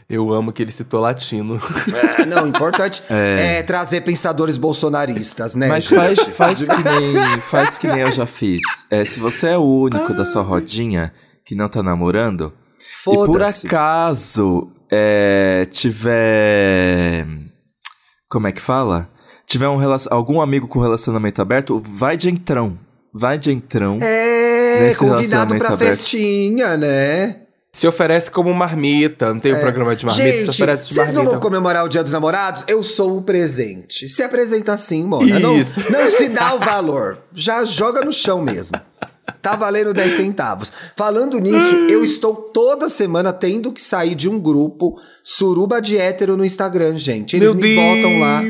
[0.09, 1.61] Eu amo que ele citou latino.
[2.17, 3.63] É, não, importante é.
[3.63, 5.67] trazer pensadores bolsonaristas, né?
[5.67, 8.63] Mas faz, faz, que nem, faz que nem eu já fiz.
[8.91, 11.13] É, se você é o único da sua rodinha
[11.45, 12.53] que não tá namorando,
[13.07, 17.27] e por acaso é, tiver.
[18.29, 19.11] Como é que fala?
[19.47, 19.79] Tiver um,
[20.11, 22.79] algum amigo com relacionamento aberto, vai de entrão.
[23.13, 23.99] Vai de entrão.
[24.01, 25.79] É, convidado pra aberto.
[25.79, 27.44] festinha, né?
[27.75, 29.35] Se oferece como marmita.
[29.35, 31.41] Não tem um programa de marmita, se Gente, oferece de vocês não vão marmita.
[31.41, 32.63] comemorar o Dia dos Namorados?
[32.69, 34.09] Eu sou o presente.
[34.09, 35.41] Se apresenta assim, Mona.
[35.41, 37.19] Não, não se dá o valor.
[37.35, 38.81] Já joga no chão mesmo.
[39.43, 40.71] Tá valendo 10 centavos.
[40.97, 46.37] Falando nisso, eu estou toda semana tendo que sair de um grupo suruba de hétero
[46.37, 47.35] no Instagram, gente.
[47.35, 47.77] Eles Meu me Deus.
[47.77, 48.43] botam lá.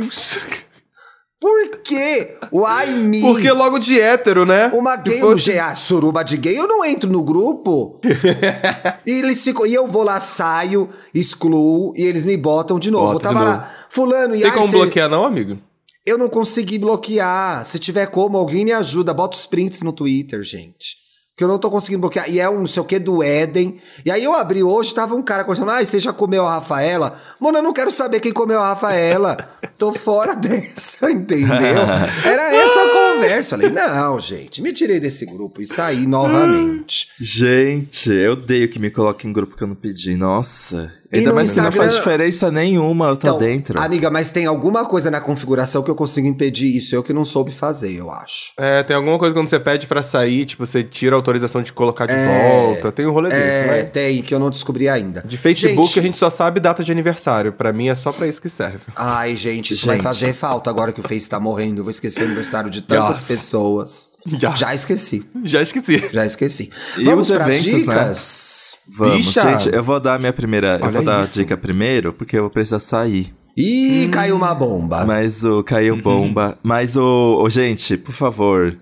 [1.45, 2.38] Por quê?
[2.51, 3.20] Why me?
[3.20, 4.68] Porque logo de hétero, né?
[4.72, 8.01] Uma gay, fosse- um ah, suruba de gay, eu não entro no grupo.
[9.07, 13.12] e, eles e eu vou lá, saio, excluo, e eles me botam de novo.
[13.12, 13.59] Bota eu tava novo.
[13.59, 15.59] lá, fulano, e Tem aí como cê- bloquear, não, amigo?
[16.07, 17.66] Eu não consegui bloquear.
[17.66, 19.12] Se tiver como, alguém me ajuda.
[19.12, 20.97] Bota os prints no Twitter, gente.
[21.37, 22.30] Que eu não tô conseguindo bloquear.
[22.30, 23.80] E é um não sei o que do Éden.
[24.05, 25.70] E aí eu abri hoje, tava um cara conversando.
[25.70, 27.20] Ah, você já comeu a Rafaela?
[27.41, 29.37] Mano, eu não quero saber quem comeu a Rafaela.
[29.76, 31.82] Tô fora dessa, entendeu?
[32.24, 33.51] Era essa a conversa.
[33.57, 37.09] Falei, não, gente, me tirei desse grupo e saí novamente.
[37.18, 40.16] Gente, eu odeio que me coloquem em grupo que eu não pedi.
[40.16, 40.93] Nossa.
[41.13, 43.81] E Ainda mais que não faz Instagram- diferença nenhuma eu tá Então, dentro.
[43.81, 46.95] amiga, mas tem alguma coisa na configuração que eu consigo impedir isso.
[46.95, 48.53] Eu que não soube fazer, eu acho.
[48.59, 51.73] É, tem alguma coisa quando você pede pra sair, tipo, você tira a autorização de
[51.73, 52.27] colocar de É,
[52.67, 52.91] volta.
[52.91, 53.83] Tem um rolê desse, É, né?
[53.85, 55.23] tem, que eu não descobri ainda.
[55.25, 57.53] De Facebook Gente, a gente só sabe data de aniversário.
[57.53, 58.81] Pra mim é só pra isso que serve.
[58.97, 60.05] Ai, gente, isso vai Gente.
[60.05, 61.81] fazer falta agora que o Face tá morrendo.
[61.81, 63.29] Eu vou esquecer o aniversário de tantas Yes.
[63.29, 64.14] pessoas.
[64.27, 64.59] Yes.
[64.59, 65.99] Já esqueci, Já esqueci.
[66.12, 66.70] já esqueci.
[66.99, 67.95] E Vamos os pras eventos, né?
[67.95, 68.77] dicas?
[68.97, 69.59] Vamos, Bicha.
[69.59, 70.79] gente, eu vou dar a minha primeira.
[70.81, 71.31] eu Olha vou dar isso.
[71.39, 73.35] a dica primeiro, porque eu vou precisar sair.
[73.57, 75.05] Ih, caiu uma bomba.
[75.07, 76.59] Mas o caiu bomba.
[76.62, 77.41] Mas o.
[77.43, 78.77] o- gente, por favor.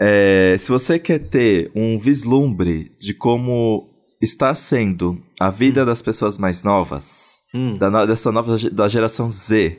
[0.00, 3.84] é, se você quer ter um vislumbre de como
[4.20, 7.74] está sendo a vida das pessoas mais novas, Hum.
[7.78, 9.78] da, dessa nova da geração Z,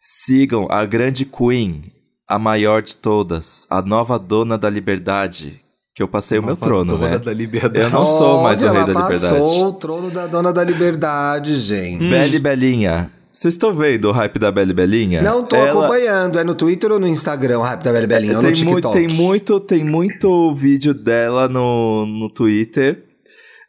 [0.00, 1.92] sigam a grande Queen,
[2.28, 5.60] a maior de todas, a nova dona da liberdade,
[5.94, 7.18] que eu passei o meu Nova trono, dona né?
[7.18, 7.78] da liberdade.
[7.84, 9.34] Eu não sou mais o Olha, rei da ela liberdade.
[9.40, 12.08] passou o trono da dona da liberdade, gente.
[12.08, 13.10] Belle Belinha.
[13.32, 15.20] Vocês estão vendo o hype da Belle Belinha?
[15.20, 16.38] Não tô Ela- acompanhando.
[16.38, 18.36] É no Twitter ou no Instagram, o Rap da Bela Belinha?
[18.36, 18.94] Ou no tem, muito, TikTok?
[18.94, 23.02] tem muito, tem muito vídeo dela no, no Twitter.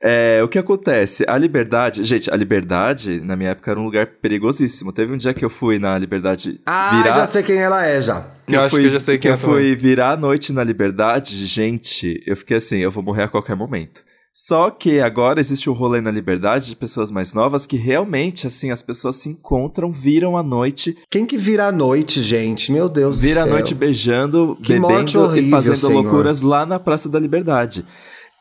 [0.01, 1.25] É, o que acontece?
[1.27, 4.91] A Liberdade, gente, a Liberdade na minha época era um lugar perigosíssimo.
[4.91, 8.01] Teve um dia que eu fui na Liberdade Ah, virar, já sei quem ela é,
[8.01, 8.27] já.
[8.47, 9.55] Eu acho fui, que eu já sei quem eu é também.
[9.55, 13.55] fui virar a noite na Liberdade, gente, eu fiquei assim, eu vou morrer a qualquer
[13.55, 14.03] momento.
[14.37, 18.69] Só que agora existe um rolê na Liberdade de pessoas mais novas que realmente, assim,
[18.69, 22.69] as pessoas se encontram, viram a noite, Quem que vira a noite, gente?
[22.69, 23.53] Meu Deus vira do a céu.
[23.53, 25.93] noite beijando, Que bebendo e horrível, fazendo Senhor.
[26.03, 27.85] loucuras lá na Praça da Liberdade.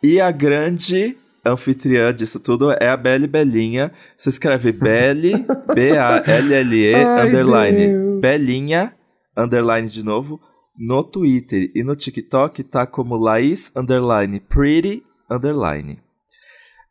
[0.02, 3.92] E a grande anfitriã disso tudo é a Belle Belinha.
[4.16, 8.20] Você escreve Belle, B-A-L-L-E, Ai, underline, Deus.
[8.20, 8.94] Belinha,
[9.36, 10.40] underline de novo,
[10.78, 15.98] no Twitter e no TikTok tá como Laís, underline, pretty, underline.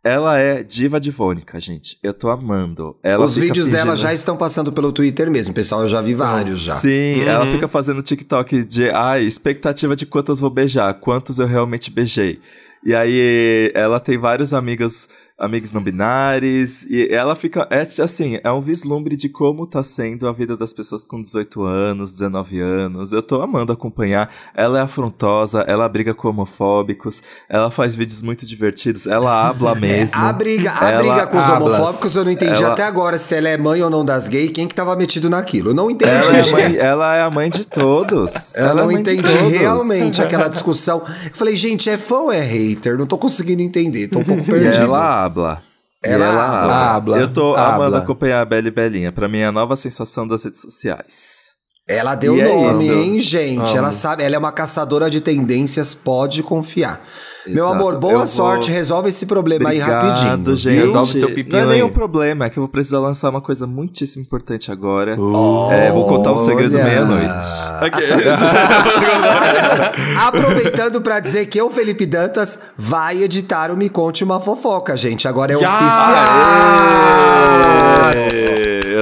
[0.05, 1.97] Ela é diva divônica, gente.
[2.03, 2.97] Eu tô amando.
[3.01, 5.83] Ela Os vídeos dela fingindo- já estão passando pelo Twitter mesmo, pessoal.
[5.83, 6.73] Eu já vi vários já.
[6.75, 7.27] Sim, Uhum.
[7.29, 12.41] ela fica fazendo TikTok de, ai, expectativa de quantos vou beijar, quantos eu realmente beijei.
[12.85, 15.07] E aí ela tem vários amigos,
[15.37, 20.27] amigos não binários, e ela fica, é assim, é um vislumbre de como tá sendo
[20.27, 23.11] a vida das pessoas com 18 anos, 19 anos.
[23.11, 24.29] Eu tô amando acompanhar.
[24.55, 30.15] Ela é afrontosa, ela briga com homofóbicos, ela faz vídeos muito divertidos, ela habla mesmo.
[30.15, 31.67] A briga, a Ela briga com os habla.
[31.77, 34.51] homofóbicos, eu não entendi Ela- até agora se ela é mãe ou não das gays,
[34.51, 35.71] quem que tava metido naquilo.
[35.71, 38.55] Eu não entendi, Ela é, mãe, ela é a mãe de todos.
[38.55, 41.03] Eu ela é não de entendi realmente aquela discussão.
[41.25, 42.97] Eu falei, gente, é fã ou é hater?
[42.97, 44.83] Não tô conseguindo entender, tô um pouco E perdido.
[44.83, 45.61] ela habla.
[46.01, 46.95] Ela ela habla.
[46.95, 47.17] Habla.
[47.19, 47.75] Eu tô Habla.
[47.87, 49.11] amando acompanhar a Belle Belinha.
[49.11, 51.42] Pra mim é a nova sensação das redes sociais.
[51.85, 52.93] Ela deu E é nome, isso.
[52.93, 53.69] hein, gente?
[53.71, 53.77] Amo.
[53.77, 57.01] Ela sabe, ela é uma caçadora de tendências, pode confiar.
[57.45, 57.73] Meu Exato.
[57.73, 60.55] amor, boa Eu vou- sorte, resolve esse problema aí Obrigado, rapidinho.
[60.55, 60.79] gente.
[60.85, 61.91] Resolve seu pepino Não é nenhum aí.
[61.91, 65.19] problema, é que eu vou precisar lançar uma coisa muitíssimo importante agora.
[65.19, 65.69] Uh.
[65.73, 67.27] É, vou contar um segredo meia-noite.
[70.25, 75.27] Aproveitando pra dizer que eu, Felipe Dantas, vai editar o Me Conte Uma Fofoca, gente.
[75.27, 75.73] Agora é oficial.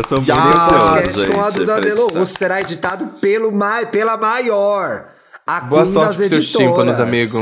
[0.02, 1.32] Eu tô muito ansioso, podcast gente.
[1.32, 2.08] com a Duda Delo.
[2.08, 5.06] Russo será editado pelo mai, pela maior.
[5.46, 7.38] A Boa Queen sorte das pros seus tímpanos, amigo.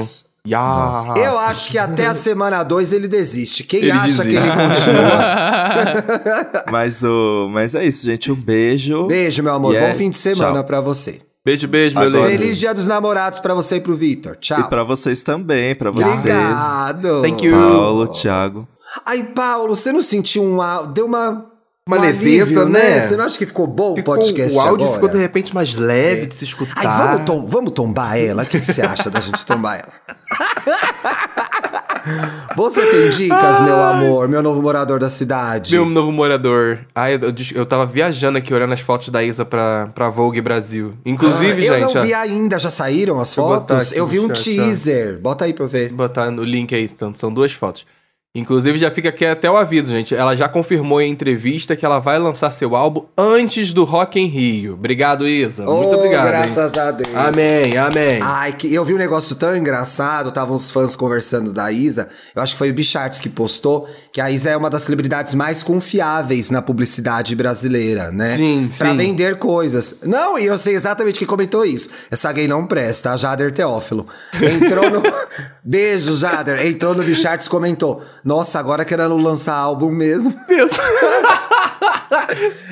[0.46, 1.04] Ya!
[1.18, 3.64] Eu acho que até a semana 2 ele desiste.
[3.64, 4.58] Quem Ele acha que ele desiste.
[4.58, 6.64] continua?
[6.72, 8.32] Mas, o, mas é isso, gente.
[8.32, 9.06] Um beijo.
[9.08, 9.76] Beijo, meu amor.
[9.76, 10.64] É, Bom fim de semana tchau.
[10.64, 11.20] pra você.
[11.46, 12.26] Beijo, beijo, meu lindo.
[12.26, 14.36] Feliz Dia dos Namorados pra você e pro Vitor.
[14.38, 14.60] Tchau.
[14.60, 16.20] E pra vocês também, pra vocês.
[16.20, 17.22] Obrigado.
[17.22, 17.56] Thank you.
[17.56, 18.68] Paulo, Thiago.
[19.06, 20.58] Ai, Paulo, você não sentiu um...
[20.94, 21.49] Deu uma...
[21.90, 23.02] Uma um leveza, alívio, né?
[23.02, 24.94] Você não acha que ficou bom Ficou- o podcast o áudio agora?
[24.94, 26.74] ficou de repente mais leve de se escutar.
[26.86, 28.44] Ai, vamos, tom- vamos tombar ela?
[28.44, 29.92] O que, você acha da gente tombar ela?
[32.56, 35.74] Você tem dicas, meu amor, meu novo morador da cidade?
[35.76, 36.80] Meu novo morador.
[36.96, 40.94] Ai, eu, eu tava viajando aqui olhando as fotos da Isa pra, pra Vogue Brasil.
[41.06, 43.90] Inclusive, Ah, eu gente, não ó, vi ainda, já saíram as eu fotos?
[43.92, 44.64] aqui Eu vi um chat, ó.
[44.64, 45.20] teaser.
[45.20, 45.90] Bota aí pra eu ver.
[45.90, 47.86] Vou botar no link aí, então, são duas fotos.
[48.36, 50.14] Inclusive, já fica aqui até o aviso, gente.
[50.14, 54.28] Ela já confirmou em entrevista que ela vai lançar seu álbum antes do Rock em
[54.28, 54.74] Rio.
[54.76, 55.64] Obrigado, Isa.
[55.66, 56.26] Muito Oh, obrigado.
[56.28, 56.32] hein?
[56.34, 57.10] Graças a Deus.
[57.16, 58.20] Amém, amém.
[58.22, 62.08] Ai, que eu vi um negócio tão engraçado, estavam os fãs conversando da Isa.
[62.36, 65.34] Eu acho que foi o Bicharts que postou que a Isa é uma das celebridades
[65.34, 68.36] mais confiáveis na publicidade brasileira, né?
[68.36, 68.98] Sim, pra sim.
[68.98, 69.96] vender coisas.
[70.04, 71.90] Não, e eu sei exatamente quem comentou isso.
[72.12, 74.06] Essa gay não presta, a Jader Teófilo.
[74.36, 75.02] Entrou no.
[75.66, 76.66] Beijo, Jader.
[76.66, 80.34] Entrou no Bicharts e comentou: Nossa, agora querendo lançar álbum mesmo.
[80.48, 80.78] Mesmo.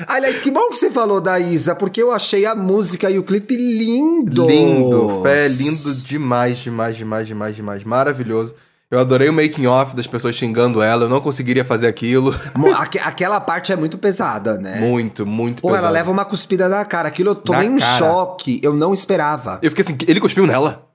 [0.06, 3.22] Aliás, que bom que você falou da Isa, porque eu achei a música e o
[3.22, 4.46] clipe lindo.
[4.46, 7.84] Lindo, Fé, lindo demais, demais, demais, demais, demais.
[7.84, 8.54] Maravilhoso.
[8.90, 12.34] Eu adorei o making off das pessoas xingando ela, eu não conseguiria fazer aquilo.
[12.74, 14.80] Aque- Aquela parte é muito pesada, né?
[14.80, 17.08] Muito, muito Pô, ela leva uma cuspida na cara.
[17.08, 17.98] Aquilo eu tomei Na um cara.
[17.98, 18.58] choque.
[18.62, 19.58] Eu não esperava.
[19.62, 20.86] Eu fiquei assim, ele cuspiu nela?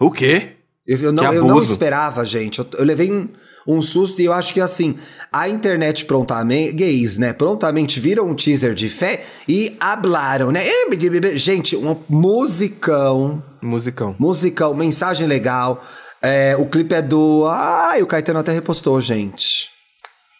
[0.00, 0.52] O quê?
[0.86, 2.58] Eu, eu não, eu não esperava, gente.
[2.58, 3.28] Eu, eu levei um,
[3.66, 4.96] um susto e eu acho que assim,
[5.32, 7.32] a internet prontamente, gays, né?
[7.32, 10.64] Prontamente viram um teaser de fé e hablaram, né?
[11.34, 13.42] Gente, um musicão.
[13.62, 14.16] Musicão.
[14.18, 15.84] Musicão, mensagem legal.
[16.20, 17.46] É, o clipe é do.
[17.48, 19.70] Ai, o Caetano até repostou, gente.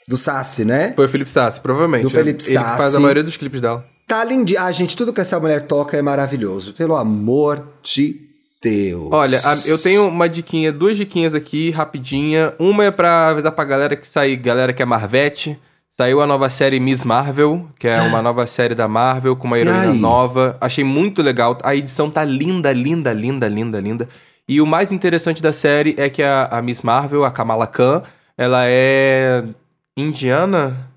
[0.08, 0.92] Do Sassi, né?
[0.94, 2.02] Foi o Felipe Sassi, provavelmente.
[2.02, 2.96] Do Felipe Ele que faz Sassi.
[2.96, 3.84] a maioria dos clipes dela.
[4.06, 4.52] Tá lindo.
[4.58, 6.74] Ah, gente, tudo que essa mulher toca é maravilhoso.
[6.74, 8.31] Pelo amor de
[8.62, 9.08] Deus.
[9.10, 12.54] Olha, eu tenho uma diquinha, duas diquinhas aqui, rapidinha.
[12.58, 15.58] Uma é pra avisar pra galera que sai, galera que é Marvete.
[15.96, 19.58] Saiu a nova série Miss Marvel, que é uma nova série da Marvel com uma
[19.58, 20.56] heroína nova.
[20.60, 21.58] Achei muito legal.
[21.62, 24.08] A edição tá linda, linda, linda, linda, linda.
[24.48, 28.02] E o mais interessante da série é que a, a Miss Marvel, a Kamala Khan,
[28.38, 29.44] ela é
[29.96, 30.91] indiana?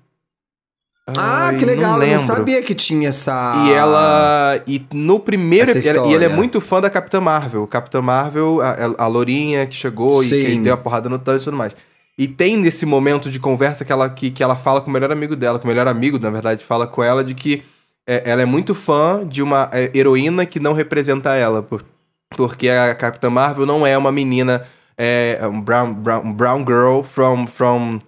[1.08, 2.02] Ah, Ai, que legal.
[2.02, 3.64] eu não sabia que tinha essa.
[3.66, 4.60] E ela.
[4.66, 5.70] E no primeiro.
[5.70, 7.64] Essa E ele é muito fã da Capitã Marvel.
[7.68, 10.44] Capitã Marvel, a, a Lourinha que chegou e Sim.
[10.44, 11.72] que deu a porrada no tanque e tudo mais.
[12.18, 15.12] E tem nesse momento de conversa que ela, que, que ela fala com o melhor
[15.12, 17.62] amigo dela, que o melhor amigo, na verdade, fala com ela de que
[18.06, 21.62] é, ela é muito fã de uma é, heroína que não representa ela.
[21.62, 21.84] Por,
[22.30, 24.64] porque a Capitã Marvel não é uma menina.
[24.98, 27.98] É, um brown, brown, brown girl from, from,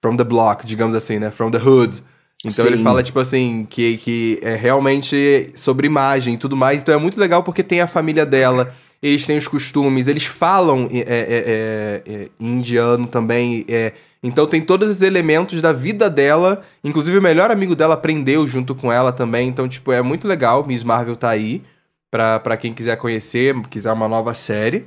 [0.00, 1.30] from the block, digamos assim, né?
[1.30, 2.02] From the hood.
[2.44, 2.84] Então ele Sim.
[2.84, 6.80] fala, tipo assim, que, que é realmente sobre imagem e tudo mais.
[6.80, 8.72] Então é muito legal porque tem a família dela,
[9.02, 13.64] eles têm os costumes, eles falam é, é, é, é, indiano também.
[13.68, 13.92] é.
[14.22, 16.62] então tem todos os elementos da vida dela.
[16.84, 19.48] Inclusive o melhor amigo dela aprendeu junto com ela também.
[19.48, 20.64] Então, tipo, é muito legal.
[20.66, 21.62] Miss Marvel tá aí.
[22.10, 24.86] Pra, pra quem quiser conhecer, quiser uma nova série.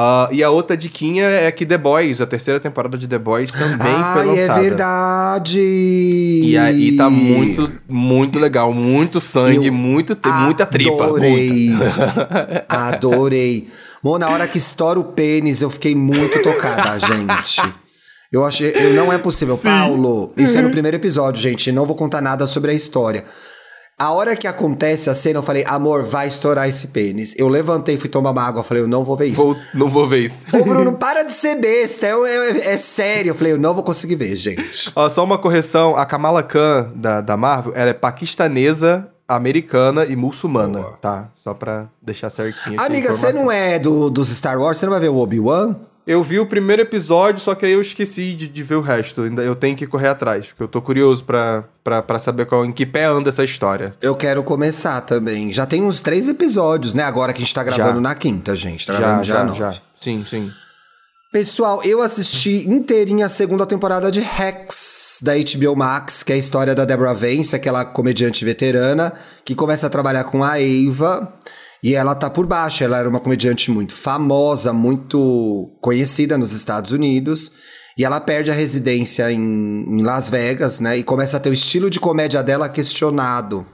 [0.00, 3.50] Ah, e a outra diquinha é que The Boys, a terceira temporada de The Boys
[3.50, 4.60] também foi é lançada.
[4.60, 5.60] verdade.
[5.60, 8.72] E aí tá muito, muito legal.
[8.72, 11.02] Muito sangue, Eu muito, tem muita tripa.
[11.02, 11.70] Adorei.
[12.68, 13.68] Adorei.
[14.00, 17.60] Bom, na hora que estoura o pênis, eu fiquei muito tocada, gente.
[18.30, 18.70] Eu achei.
[18.72, 19.58] Eu, não é possível.
[19.58, 21.72] Paulo, isso é no primeiro episódio, gente.
[21.72, 23.24] Não vou contar nada sobre a história.
[23.98, 27.34] A hora que acontece a cena, eu falei, amor, vai estourar esse pênis.
[27.36, 29.36] Eu levantei, fui tomar uma água, falei, eu não vou ver isso.
[29.42, 30.36] Vou- não vou ver isso.
[30.52, 32.06] Ô, Bruno, para de ser besta.
[32.06, 33.30] É, é- é sério.
[33.30, 34.92] Eu falei, eu não vou conseguir ver, gente.
[34.94, 40.14] Ó, só uma correção: a Kamala Khan da, da Marvel, ela é paquistanesa, americana e
[40.14, 40.98] muçulmana, Boa.
[41.00, 41.28] tá?
[41.34, 42.80] Só pra deixar certinho.
[42.80, 44.78] Amiga, você não é do, dos Star Wars?
[44.78, 45.74] Você não vai ver o Obi-Wan?
[46.08, 49.24] Eu vi o primeiro episódio, só que aí eu esqueci de, de ver o resto.
[49.24, 52.64] Ainda eu tenho que correr atrás, porque eu tô curioso pra, pra, pra saber qual,
[52.64, 53.94] em que pé anda essa história.
[54.00, 55.52] Eu quero começar também.
[55.52, 57.02] Já tem uns três episódios, né?
[57.02, 58.00] Agora que a gente tá gravando Já.
[58.00, 58.86] na quinta, gente.
[58.86, 59.58] Tá já, gravando já, nove.
[59.58, 59.74] já.
[60.00, 60.50] Sim, sim.
[61.30, 66.38] Pessoal, eu assisti inteirinha a segunda temporada de Rex, da HBO Max, que é a
[66.38, 69.12] história da Deborah Vance, aquela comediante veterana,
[69.44, 71.30] que começa a trabalhar com a Eva.
[71.82, 76.90] E ela tá por baixo, ela era uma comediante muito famosa, muito conhecida nos Estados
[76.90, 77.52] Unidos.
[77.96, 80.98] E ela perde a residência em, em Las Vegas, né?
[80.98, 83.66] E começa a ter o estilo de comédia dela questionado.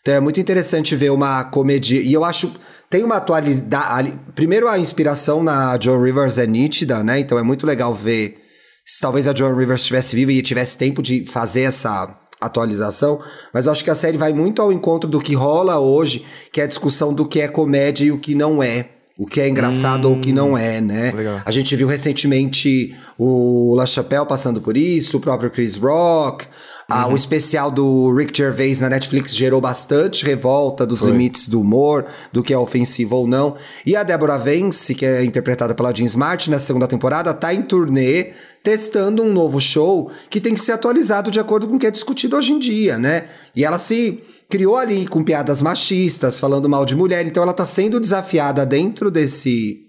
[0.00, 2.00] Então é muito interessante ver uma comédia.
[2.00, 2.52] E eu acho.
[2.88, 4.16] Tem uma atualidade.
[4.36, 7.18] Primeiro, a inspiração na John Rivers é nítida, né?
[7.18, 8.40] Então é muito legal ver.
[8.86, 13.20] Se talvez a John Rivers estivesse viva e tivesse tempo de fazer essa atualização.
[13.52, 16.60] Mas eu acho que a série vai muito ao encontro do que rola hoje, que
[16.60, 18.90] é a discussão do que é comédia e o que não é.
[19.18, 21.10] O que é engraçado ou o que não é, né?
[21.12, 21.40] legal.
[21.42, 26.46] A gente viu recentemente o La Chapelle passando por isso, o próprio Chris Rock.
[26.88, 31.10] Ah, o especial do Rick Gervais na Netflix gerou bastante revolta dos Foi.
[31.10, 33.56] limites do humor, do que é ofensivo ou não.
[33.84, 37.62] E a Deborah Vance, que é interpretada pela Jean Smart na segunda temporada, tá em
[37.62, 38.34] turnê
[38.66, 41.90] testando um novo show que tem que ser atualizado de acordo com o que é
[41.90, 43.28] discutido hoje em dia, né?
[43.54, 47.64] E ela se criou ali com piadas machistas, falando mal de mulher, então ela tá
[47.64, 49.84] sendo desafiada dentro desse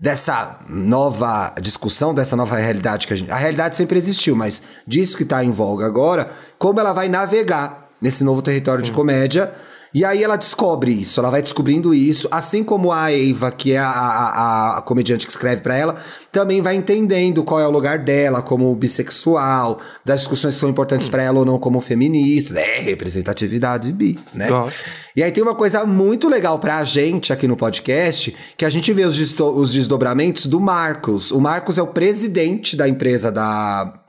[0.00, 3.30] dessa nova discussão, dessa nova realidade que a gente.
[3.30, 7.88] A realidade sempre existiu, mas disso que tá em voga agora, como ela vai navegar
[8.00, 9.54] nesse novo território de comédia.
[9.94, 13.78] E aí ela descobre isso, ela vai descobrindo isso, assim como a Eva, que é
[13.78, 15.96] a, a, a comediante que escreve pra ela,
[16.30, 21.08] também vai entendendo qual é o lugar dela como bissexual, das discussões que são importantes
[21.08, 24.48] pra ela ou não como feminista, é representatividade bi, né?
[24.48, 24.78] Gosto.
[25.14, 28.90] E aí tem uma coisa muito legal pra gente aqui no podcast, que a gente
[28.94, 31.30] vê os, os desdobramentos do Marcos.
[31.30, 34.01] O Marcos é o presidente da empresa da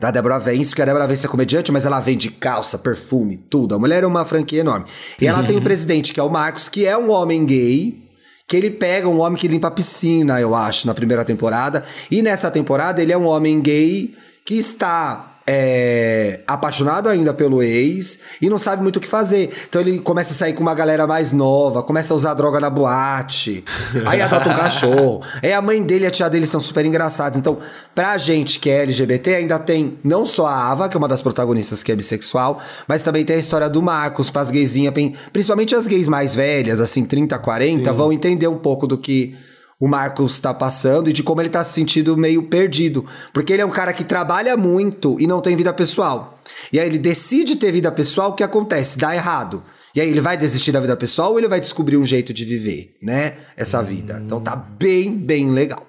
[0.00, 3.74] da Débora Vence, porque a Débora Vence é comediante, mas ela vende calça, perfume, tudo.
[3.74, 4.86] A mulher é uma franquia enorme.
[5.20, 8.02] E ela tem um presidente, que é o Marcos, que é um homem gay,
[8.48, 11.84] que ele pega um homem que limpa a piscina, eu acho, na primeira temporada.
[12.10, 18.20] E nessa temporada ele é um homem gay que está é, apaixonado ainda pelo ex
[18.40, 19.50] e não sabe muito o que fazer.
[19.68, 22.70] Então ele começa a sair com uma galera mais nova, começa a usar droga na
[22.70, 23.64] boate,
[24.06, 25.20] aí adota um cachorro.
[25.42, 27.38] Aí a mãe dele e a tia dele são super engraçados.
[27.38, 27.58] Então,
[27.94, 31.22] pra gente que é LGBT, ainda tem não só a Ava, que é uma das
[31.22, 34.92] protagonistas que é bissexual, mas também tem a história do Marcos, pras gaysinhas,
[35.32, 39.34] principalmente as gays mais velhas, assim, 30, 40, vão entender um pouco do que
[39.80, 43.06] o Marcos tá passando e de como ele tá se sentindo meio perdido.
[43.32, 46.38] Porque ele é um cara que trabalha muito e não tem vida pessoal.
[46.70, 48.98] E aí ele decide ter vida pessoal, o que acontece?
[48.98, 49.64] Dá errado.
[49.94, 52.44] E aí ele vai desistir da vida pessoal ou ele vai descobrir um jeito de
[52.44, 53.38] viver, né?
[53.56, 54.22] Essa vida.
[54.24, 55.84] Então tá bem, bem legal.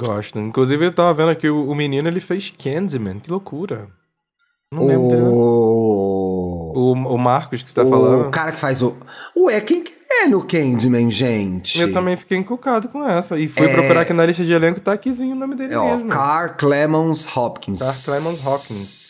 [0.00, 0.38] Gosto.
[0.38, 3.18] Inclusive, eu tava vendo aqui, o, o menino, ele fez Candyman.
[3.18, 3.88] Que loucura.
[4.72, 5.18] Não lembro.
[5.34, 6.38] O...
[6.74, 8.30] O, o Marcos que você tá o falando.
[8.30, 8.96] cara que faz o.
[9.36, 11.80] Ué, quem que é no Candyman, gente?
[11.80, 13.38] Eu também fiquei encucado com essa.
[13.38, 15.96] E fui procurar aqui na lista de elenco, tá aquizinho o nome dele É, ó,
[15.96, 16.08] mesmo.
[16.08, 17.80] Car Clemons Hopkins.
[17.80, 19.08] Car Clemons Hopkins.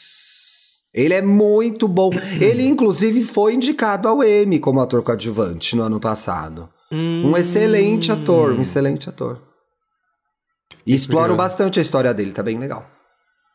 [0.94, 2.11] Ele é muito bom.
[2.40, 6.68] Ele, inclusive, foi indicado ao Emmy como ator coadjuvante no ano passado.
[6.90, 9.40] Um excelente ator, um excelente ator.
[10.86, 12.88] E exploram bastante a história dele, tá bem legal.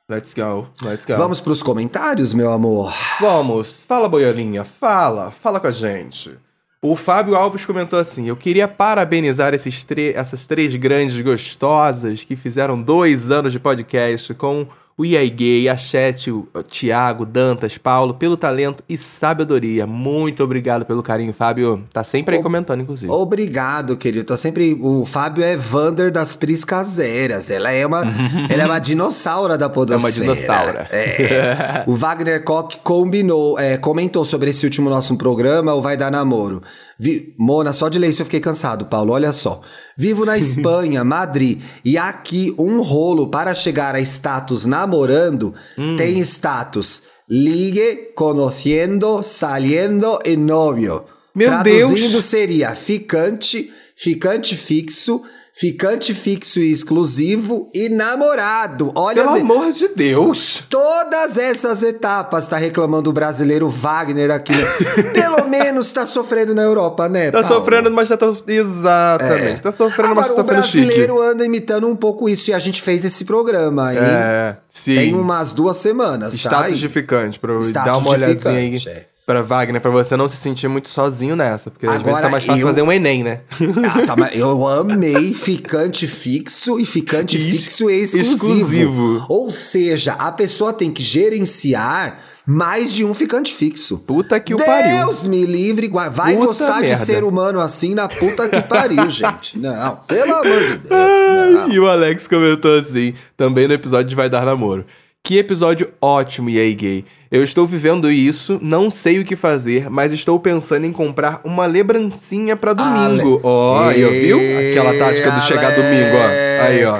[0.10, 1.16] Let's go, let's go.
[1.16, 2.94] Vamos pros comentários, meu amor.
[3.20, 3.84] Vamos.
[3.88, 4.64] Fala, boiolinha.
[4.64, 5.32] Fala.
[5.32, 6.38] Fala com a gente.
[6.86, 12.82] O Fábio Alves comentou assim: Eu queria parabenizar esses essas três grandes gostosas que fizeram
[12.82, 18.84] dois anos de podcast com o Gay, a Chat, o Thiago, Dantas, Paulo, pelo talento
[18.88, 19.88] e sabedoria.
[19.88, 21.84] Muito obrigado pelo carinho, Fábio.
[21.92, 23.12] Tá sempre aí Ô, comentando, inclusive.
[23.12, 24.26] Obrigado, querido.
[24.26, 24.78] Tá sempre.
[24.80, 27.50] O Fábio é Vander das Priscaseiras.
[27.50, 28.04] Ela é uma.
[28.50, 30.14] ela é uma dinossauro da podosfera.
[30.14, 30.88] dinossaura.
[30.92, 31.84] É.
[31.88, 36.62] o Wagner Koch combinou, é, comentou sobre esse último nosso programa, o Vai Dar Namoro.
[37.00, 39.14] Vi- Mona, só de ler isso eu fiquei cansado, Paulo.
[39.14, 39.62] Olha só.
[39.98, 45.96] Vivo na Espanha, Madrid, e aqui um rolo para chegar a status namorando Hum.
[45.96, 51.04] tem status ligue, conociendo, saliendo e novio.
[51.34, 52.26] Meu Traduzindo Deus!
[52.26, 55.22] seria ficante, ficante fixo,
[55.56, 58.92] ficante fixo e exclusivo e namorado.
[58.96, 60.64] Olha, Pelo as- amor de Deus!
[60.70, 64.54] todas essas etapas tá reclamando o brasileiro Wagner aqui.
[65.14, 67.30] Pelo menos tá sofrendo na Europa, né?
[67.30, 67.56] Tá Paulo?
[67.58, 68.18] sofrendo, mas tá.
[68.48, 69.62] Exatamente.
[69.62, 70.30] Tá sofrendo, mas É.
[70.32, 70.78] Agora, tá o sofrendo chique.
[70.86, 74.00] brasileiro anda imitando um pouco isso e a gente fez esse programa, hein?
[74.02, 74.96] É, sim.
[74.96, 76.38] Tem umas duas semanas, tá?
[76.50, 78.76] Status de ficante, pra eu Status dar uma olhadinha aí.
[78.88, 79.13] é.
[79.26, 81.72] Pra Wagner, pra você não se sentir muito sozinho nessa.
[81.72, 83.40] Porque às vezes Agora, tá mais fácil eu- fazer um Enem, né?
[83.86, 88.34] Ah, tá, eu amei ficante fixo e ficante fixo exclusivo.
[88.34, 89.26] exclusivo.
[89.30, 93.98] Ou seja, a pessoa tem que gerenciar mais de um ficante fixo.
[94.00, 95.30] Puta que o Deus pariu.
[95.30, 97.06] me livre, vai Puta gostar de merda.
[97.06, 99.58] ser humano assim na puta que pariu, gente.
[99.58, 100.90] Não, pelo amor de Deus.
[100.90, 101.70] não.
[101.72, 104.84] E o Alex comentou assim, também no episódio de Vai Dar Namoro.
[105.26, 107.06] Que episódio ótimo, e aí, gay.
[107.32, 111.66] Eu estou vivendo isso, não sei o que fazer, mas estou pensando em comprar uma
[111.66, 113.40] lembrancinha pra domingo.
[113.42, 114.38] Ó, aí, ó, viu?
[114.38, 116.66] Aquela tática do chegar domingo, ó.
[116.66, 116.98] Aí, ó.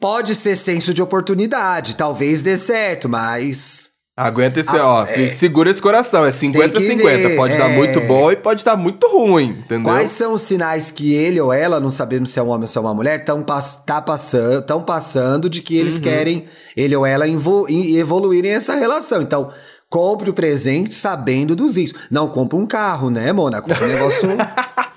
[0.00, 5.06] Pode ser senso de oportunidade, talvez dê certo, mas Aguenta esse, Ah, ó.
[5.06, 5.28] é.
[5.28, 6.24] Segura esse coração.
[6.24, 7.02] É 50-50.
[7.02, 7.76] ver, Pode dar é.
[7.76, 9.82] muito bom e pode dar muito ruim, entendeu?
[9.92, 12.68] Quais são os sinais que ele ou ela, não sabendo se é um homem ou
[12.68, 15.80] se é uma mulher, estão tá passando, tão passando de que Uhum.
[15.80, 16.44] eles querem,
[16.76, 19.20] ele ou ela, evoluírem essa relação?
[19.20, 19.50] Então,
[19.90, 22.02] compre o presente sabendo dos riscos.
[22.08, 23.60] Não compre um carro, né, Mona?
[23.60, 24.28] Compre um negócio.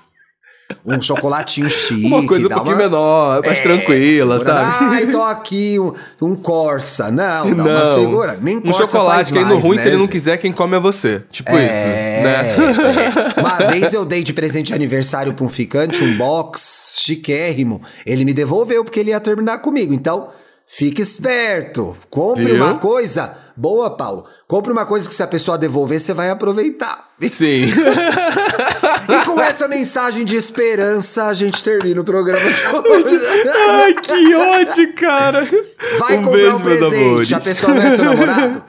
[0.84, 2.06] um chocolatinho chique.
[2.06, 4.76] Uma coisa um pouquinho uma- menor, mais É, tranquila, segura- sabe?
[4.94, 5.92] Ai, tô aqui, um,
[6.22, 7.10] um Corsa.
[7.10, 7.94] Não, dá uma Não.
[8.00, 8.38] segura.
[8.40, 10.76] Nem um Corsa chocolate faz que no ruim, né, se ele não quiser, quem come
[10.76, 11.22] é você.
[11.30, 13.34] Tipo É, isso, né?
[13.36, 13.40] é.
[13.40, 17.80] Uma vez eu dei de presente de aniversário pra um ficante um box chiquérrimo.
[18.04, 19.94] Ele me devolveu porque ele ia terminar comigo.
[19.94, 20.28] Então,
[20.66, 21.96] fique esperto.
[22.10, 22.56] Compre Viu?
[22.56, 24.24] uma coisa Boa, Paulo.
[24.46, 27.08] Compre uma coisa que se a pessoa devolver, você vai aproveitar.
[27.28, 27.66] Sim.
[29.10, 33.20] E com essa mensagem de esperança, a gente termina o programa de hoje.
[33.68, 35.48] Ai, que ódio, cara.
[35.98, 37.32] Vai Um comprar beijo, um presente, amores.
[37.32, 38.64] a pessoa não é seu namorado?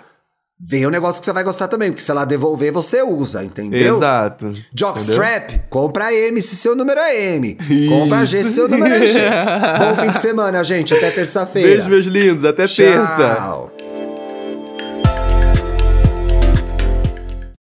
[0.61, 3.97] Vem um negócio que você vai gostar também, porque se ela devolver, você usa, entendeu?
[3.97, 4.51] Exato.
[4.73, 7.57] Jockstrap, compra M se seu número é M.
[7.89, 9.19] Compra G se seu número é G.
[9.79, 10.93] Bom fim de semana, gente.
[10.93, 11.67] Até terça-feira.
[11.69, 12.45] Beijo, meus lindos.
[12.45, 13.35] Até terça.
[13.35, 13.71] Tchau.